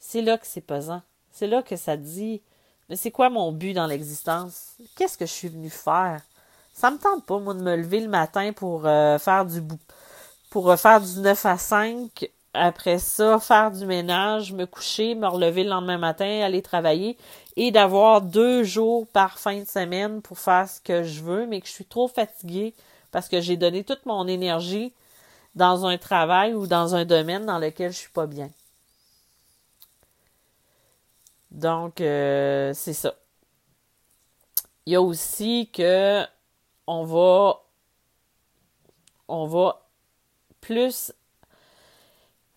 c'est 0.00 0.22
là 0.22 0.38
que 0.38 0.46
c'est 0.48 0.60
pesant. 0.60 1.02
C'est 1.30 1.46
là 1.46 1.62
que 1.62 1.76
ça 1.76 1.96
dit 1.96 2.42
mais 2.88 2.96
c'est 2.96 3.12
quoi 3.12 3.30
mon 3.30 3.52
but 3.52 3.74
dans 3.74 3.86
l'existence? 3.86 4.74
Qu'est-ce 4.96 5.16
que 5.16 5.24
je 5.24 5.30
suis 5.30 5.46
venu 5.46 5.70
faire? 5.70 6.20
Ça 6.72 6.90
me 6.90 6.98
tente 6.98 7.24
pas, 7.24 7.38
moi, 7.38 7.54
de 7.54 7.62
me 7.62 7.76
lever 7.76 8.00
le 8.00 8.08
matin 8.08 8.52
pour 8.52 8.84
euh, 8.86 9.16
faire 9.18 9.46
du 9.46 9.62
pour 10.50 10.76
faire 10.76 11.00
du 11.00 11.20
9 11.20 11.46
à 11.46 11.56
5, 11.56 12.28
après 12.52 12.98
ça, 12.98 13.38
faire 13.38 13.70
du 13.70 13.86
ménage, 13.86 14.52
me 14.52 14.66
coucher, 14.66 15.14
me 15.14 15.28
relever 15.28 15.62
le 15.62 15.70
lendemain 15.70 15.98
matin, 15.98 16.40
aller 16.42 16.62
travailler, 16.62 17.16
et 17.62 17.70
d'avoir 17.70 18.22
deux 18.22 18.64
jours 18.64 19.06
par 19.06 19.38
fin 19.38 19.60
de 19.60 19.66
semaine 19.66 20.22
pour 20.22 20.38
faire 20.38 20.66
ce 20.66 20.80
que 20.80 21.02
je 21.02 21.20
veux, 21.20 21.46
mais 21.46 21.60
que 21.60 21.66
je 21.66 21.72
suis 21.72 21.84
trop 21.84 22.08
fatiguée 22.08 22.72
parce 23.10 23.28
que 23.28 23.42
j'ai 23.42 23.58
donné 23.58 23.84
toute 23.84 24.06
mon 24.06 24.26
énergie 24.26 24.94
dans 25.54 25.84
un 25.84 25.98
travail 25.98 26.54
ou 26.54 26.66
dans 26.66 26.94
un 26.94 27.04
domaine 27.04 27.44
dans 27.44 27.58
lequel 27.58 27.92
je 27.92 27.98
suis 27.98 28.08
pas 28.08 28.26
bien. 28.26 28.48
Donc, 31.50 32.00
euh, 32.00 32.72
c'est 32.72 32.94
ça. 32.94 33.12
Il 34.86 34.94
y 34.94 34.96
a 34.96 35.02
aussi 35.02 35.68
que 35.70 36.24
on 36.86 37.04
va, 37.04 37.60
on 39.28 39.46
va 39.46 39.86
plus 40.62 41.12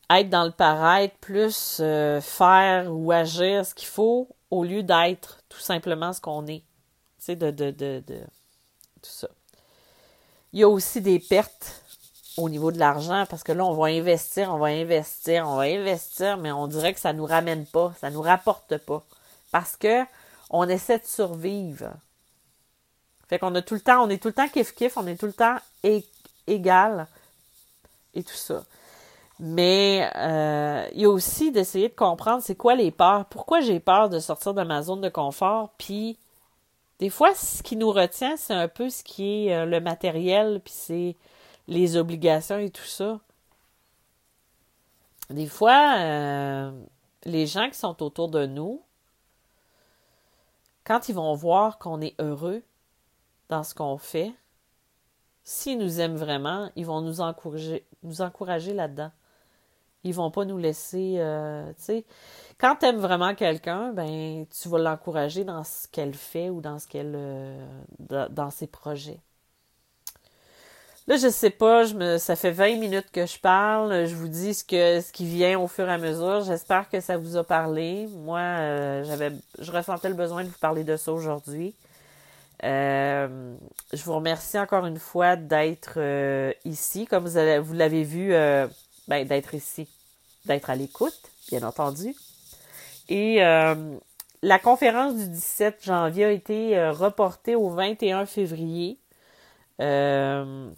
être 0.10 0.30
dans 0.30 0.46
le 0.46 0.52
paraître, 0.52 1.18
plus 1.18 1.80
euh, 1.82 2.22
faire 2.22 2.90
ou 2.90 3.12
agir 3.12 3.66
ce 3.66 3.76
qu'il 3.76 3.90
faut 3.90 4.30
au 4.54 4.64
lieu 4.64 4.84
d'être 4.84 5.40
tout 5.50 5.60
simplement 5.60 6.14
ce 6.14 6.22
qu'on 6.22 6.46
est. 6.46 6.60
Tu 7.18 7.26
sais, 7.26 7.36
de, 7.36 7.50
de, 7.50 7.72
de, 7.72 8.04
de 8.06 8.20
tout 9.02 9.10
ça. 9.10 9.28
Il 10.52 10.60
y 10.60 10.64
a 10.64 10.70
aussi 10.70 11.02
des 11.02 11.20
pertes 11.20 11.84
au 12.38 12.50
niveau 12.50 12.72
de 12.72 12.78
l'argent 12.78 13.26
parce 13.28 13.42
que 13.42 13.52
là, 13.52 13.66
on 13.66 13.74
va 13.74 13.88
investir, 13.88 14.54
on 14.54 14.60
va 14.60 14.68
investir, 14.68 15.48
on 15.50 15.56
va 15.56 15.64
investir, 15.64 16.38
mais 16.38 16.52
on 16.52 16.68
dirait 16.68 16.94
que 16.94 17.00
ça 17.00 17.14
nous 17.14 17.26
ramène 17.26 17.66
pas, 17.66 17.94
ça 18.00 18.12
nous 18.12 18.22
rapporte 18.22 18.78
pas. 18.78 19.04
Parce 19.52 19.76
que 19.76 20.04
on 20.52 20.70
essaie 20.70 21.00
de 21.00 21.06
survivre. 21.06 21.92
Fait 23.30 23.40
qu'on 23.40 23.56
a 23.56 23.64
tout 23.64 23.74
le 23.74 23.82
temps, 23.82 24.04
on 24.04 24.10
est 24.12 24.22
tout 24.22 24.28
le 24.28 24.36
temps 24.36 24.46
kiff-kiff, 24.48 24.94
on 24.98 25.08
est 25.08 25.16
tout 25.16 25.26
le 25.26 25.34
temps 25.34 25.58
égal 26.46 27.08
et 28.14 28.24
tout 28.24 28.36
ça. 28.36 28.64
Mais 29.46 30.10
euh, 30.16 30.88
il 30.94 31.02
y 31.02 31.06
a 31.06 31.10
aussi 31.10 31.52
d'essayer 31.52 31.90
de 31.90 31.94
comprendre 31.94 32.42
c'est 32.42 32.56
quoi 32.56 32.76
les 32.76 32.92
peurs. 32.92 33.26
Pourquoi 33.26 33.60
j'ai 33.60 33.82
peur 33.82 34.08
de 34.08 34.20
sortir 34.20 34.54
de 34.54 34.64
ma 34.64 34.82
zone 34.82 35.02
de 35.02 35.10
confort? 35.10 35.74
Puis 35.78 36.18
des 37.00 37.10
fois, 37.10 37.36
ce 37.36 37.62
qui 37.62 37.76
nous 37.76 37.92
retient, 37.92 38.38
c'est 38.38 38.54
un 38.54 38.70
peu 38.70 38.90
ce 38.90 39.04
qui 39.04 39.48
est 39.50 39.54
euh, 39.54 39.66
le 39.66 39.82
matériel, 39.82 40.62
puis 40.64 40.74
c'est 40.74 41.18
les 41.68 41.98
obligations 41.98 42.58
et 42.58 42.70
tout 42.70 42.86
ça. 42.86 43.20
Des 45.30 45.48
fois, 45.48 45.96
euh, 45.98 46.72
les 47.26 47.46
gens 47.46 47.68
qui 47.70 47.78
sont 47.78 48.02
autour 48.02 48.30
de 48.30 48.46
nous, 48.46 48.82
quand 50.86 51.10
ils 51.10 51.16
vont 51.16 51.34
voir 51.36 51.80
qu'on 51.80 52.00
est 52.00 52.16
heureux 52.18 52.64
dans 53.50 53.64
ce 53.64 53.76
qu'on 53.76 53.98
fait, 53.98 54.34
s'ils 55.44 55.80
nous 55.80 56.00
aiment 56.00 56.16
vraiment, 56.16 56.72
ils 56.78 56.86
vont 56.86 57.02
nous 57.02 57.20
encourager, 57.20 57.86
nous 58.04 58.22
encourager 58.22 58.74
là-dedans. 58.74 59.12
Ils 60.04 60.14
vont 60.14 60.32
pas 60.32 60.46
nous 60.46 60.58
laisser, 60.58 61.16
euh, 61.18 61.68
tu 61.78 61.84
sais, 61.84 62.06
quand 62.60 62.76
tu 62.78 62.86
aimes 62.86 63.00
vraiment 63.00 63.36
quelqu'un, 63.36 63.94
ben 63.94 64.46
tu 64.48 64.68
vas 64.70 64.80
l'encourager 64.80 65.46
dans 65.46 65.64
ce 65.64 65.88
qu'elle 65.88 66.14
fait 66.14 66.50
ou 66.50 66.60
dans 66.62 66.78
ce 66.80 66.88
qu'elle, 66.88 67.14
euh, 67.16 67.66
dans 68.30 68.50
ses 68.50 68.68
projets. 68.68 69.20
Là, 71.08 71.18
je 71.18 71.28
sais 71.30 71.50
pas, 71.50 71.84
je 71.84 71.96
me, 71.96 72.18
ça 72.18 72.36
fait 72.38 72.52
20 72.52 72.78
minutes 72.80 73.12
que 73.12 73.26
je 73.26 73.38
parle. 73.38 74.06
Je 74.06 74.16
vous 74.16 74.30
dis 74.30 74.54
ce 74.54 74.64
que, 74.64 75.02
ce 75.02 75.12
qui 75.12 75.26
vient 75.26 75.60
au 75.60 75.68
fur 75.68 75.88
et 75.90 75.92
à 75.92 75.98
mesure. 75.98 76.42
J'espère 76.42 76.90
que 76.90 77.02
ça 77.02 77.18
vous 77.18 77.36
a 77.36 77.44
parlé. 77.44 78.08
Moi, 78.24 78.40
euh, 78.40 79.04
j'avais, 79.04 79.32
je 79.60 79.72
ressentais 79.72 80.08
le 80.08 80.16
besoin 80.16 80.44
de 80.44 80.50
vous 80.50 80.60
parler 80.60 80.86
de 80.86 80.96
ça 80.96 81.12
aujourd'hui. 81.12 81.76
Je 82.62 84.04
vous 84.06 84.14
remercie 84.14 84.58
encore 84.58 84.86
une 84.86 85.00
fois 85.00 85.36
d'être 85.36 86.00
ici, 86.64 87.06
comme 87.06 87.26
vous, 87.26 87.36
avez, 87.36 87.60
vous 87.60 87.74
l'avez 87.74 88.04
vu, 88.04 88.34
ben, 89.08 89.28
d'être 89.28 89.54
ici, 89.54 89.88
d'être 90.46 90.70
à 90.70 90.76
l'écoute, 90.76 91.20
bien 91.50 91.64
entendu. 91.64 92.16
Et 93.10 93.40
la 93.40 94.60
conférence 94.60 95.16
du 95.16 95.28
17 95.28 95.84
janvier 95.84 96.26
a 96.26 96.32
été 96.32 96.90
reportée 96.90 97.56
au 97.56 97.70
21 97.70 98.26
février. 98.26 98.98
Euh, 99.82 100.70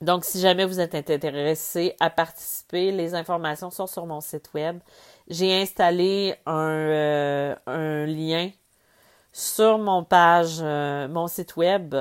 Donc, 0.00 0.24
si 0.24 0.40
jamais 0.40 0.64
vous 0.64 0.80
êtes 0.80 0.94
intéressé 0.94 1.96
à 2.00 2.10
participer, 2.10 2.92
les 2.92 3.14
informations 3.14 3.70
sont 3.70 3.88
sur 3.88 4.06
mon 4.06 4.20
site 4.20 4.50
web. 4.54 4.78
J'ai 5.28 5.60
installé 5.60 6.36
un, 6.46 6.70
euh, 6.70 8.06
lien 8.06 8.50
sur 9.32 9.78
mon 9.78 10.04
page, 10.04 10.58
euh, 10.60 11.08
mon 11.08 11.26
site 11.28 11.56
web 11.56 11.94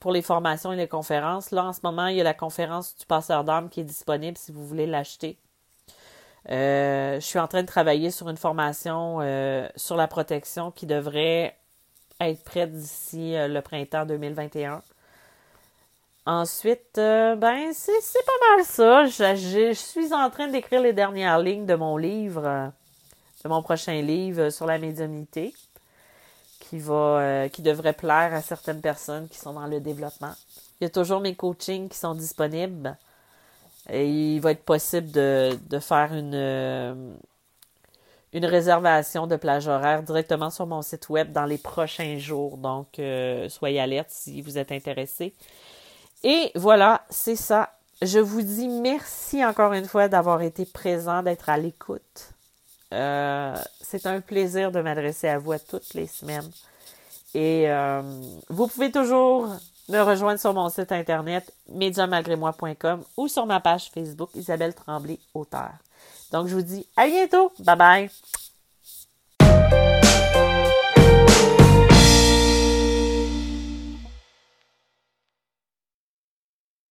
pour 0.00 0.12
les 0.12 0.22
formations 0.22 0.72
et 0.72 0.76
les 0.76 0.88
conférences. 0.88 1.50
Là, 1.50 1.64
en 1.64 1.72
ce 1.72 1.80
moment, 1.82 2.06
il 2.06 2.16
y 2.16 2.20
a 2.20 2.24
la 2.24 2.34
conférence 2.34 2.96
du 2.96 3.06
passeur 3.06 3.44
d'armes 3.44 3.68
qui 3.68 3.80
est 3.80 3.84
disponible 3.84 4.36
si 4.36 4.52
vous 4.52 4.66
voulez 4.66 4.86
l'acheter. 4.86 5.38
Euh, 6.50 7.16
je 7.20 7.24
suis 7.26 7.38
en 7.38 7.48
train 7.48 7.62
de 7.62 7.66
travailler 7.66 8.10
sur 8.10 8.28
une 8.28 8.36
formation 8.36 9.18
sur 9.76 9.96
la 9.96 10.06
protection 10.06 10.70
qui 10.70 10.86
devrait 10.86 11.56
être 12.20 12.42
prête 12.44 12.72
d'ici 12.72 13.34
le 13.36 13.60
printemps 13.60 14.06
2021. 14.06 14.82
Ensuite, 16.28 16.98
euh, 16.98 17.36
ben, 17.36 17.72
c'est 17.72 17.92
pas 18.26 18.54
mal 18.54 18.66
ça. 18.66 19.06
Je, 19.06 19.72
suis 19.72 20.12
en 20.12 20.28
train 20.28 20.48
d'écrire 20.48 20.82
les 20.82 20.92
dernières 20.92 21.38
lignes 21.38 21.64
de 21.64 21.74
mon 21.74 21.96
livre, 21.96 22.42
euh, 22.44 22.66
de 23.44 23.48
mon 23.48 23.62
prochain 23.62 24.02
livre 24.02 24.50
sur 24.50 24.66
la 24.66 24.76
médiumnité, 24.76 25.54
euh, 26.72 27.48
qui 27.48 27.62
devrait 27.62 27.92
plaire 27.92 28.34
à 28.34 28.42
certaines 28.42 28.80
personnes 28.80 29.28
qui 29.28 29.38
sont 29.38 29.52
dans 29.52 29.66
le 29.66 29.80
développement. 29.80 30.32
Il 30.80 30.84
y 30.84 30.86
a 30.86 30.90
toujours 30.90 31.20
mes 31.20 31.34
coachings 31.34 31.88
qui 31.88 31.98
sont 31.98 32.14
disponibles. 32.14 32.96
Et 33.90 34.06
il 34.06 34.40
va 34.40 34.50
être 34.50 34.64
possible 34.64 35.10
de, 35.10 35.78
faire 35.80 36.12
une, 36.12 37.18
une 38.34 38.44
réservation 38.44 39.26
de 39.26 39.36
plage 39.36 39.66
horaire 39.66 40.02
directement 40.02 40.50
sur 40.50 40.66
mon 40.66 40.82
site 40.82 41.08
web 41.08 41.32
dans 41.32 41.46
les 41.46 41.56
prochains 41.56 42.18
jours. 42.18 42.58
Donc, 42.58 43.00
soyez 43.48 43.80
alerte 43.80 44.10
si 44.10 44.42
vous 44.42 44.58
êtes 44.58 44.72
intéressé. 44.72 45.32
Et 46.22 46.50
voilà, 46.54 47.04
c'est 47.08 47.36
ça. 47.36 47.70
Je 48.02 48.18
vous 48.18 48.42
dis 48.42 48.68
merci 48.68 49.44
encore 49.44 49.72
une 49.72 49.86
fois 49.86 50.08
d'avoir 50.08 50.42
été 50.42 50.64
présent, 50.64 51.22
d'être 51.22 51.48
à 51.48 51.56
l'écoute. 51.56 52.34
Euh, 52.92 53.56
c'est 53.80 54.06
un 54.06 54.20
plaisir 54.20 54.72
de 54.72 54.80
m'adresser 54.80 55.28
à 55.28 55.38
vous 55.38 55.52
à 55.52 55.58
toutes 55.58 55.94
les 55.94 56.06
semaines. 56.06 56.50
Et 57.34 57.64
euh, 57.68 58.02
vous 58.48 58.66
pouvez 58.66 58.90
toujours 58.90 59.48
me 59.88 60.00
rejoindre 60.00 60.40
sur 60.40 60.54
mon 60.54 60.68
site 60.68 60.92
internet 60.92 61.52
médiamalgrémoi.com 61.70 63.04
ou 63.16 63.28
sur 63.28 63.46
ma 63.46 63.60
page 63.60 63.90
Facebook 63.92 64.30
Isabelle 64.34 64.74
Tremblay, 64.74 65.18
auteur. 65.34 65.70
Donc 66.32 66.48
je 66.48 66.54
vous 66.54 66.62
dis 66.62 66.86
à 66.96 67.06
bientôt. 67.06 67.52
Bye 67.60 67.76
bye. 67.76 68.10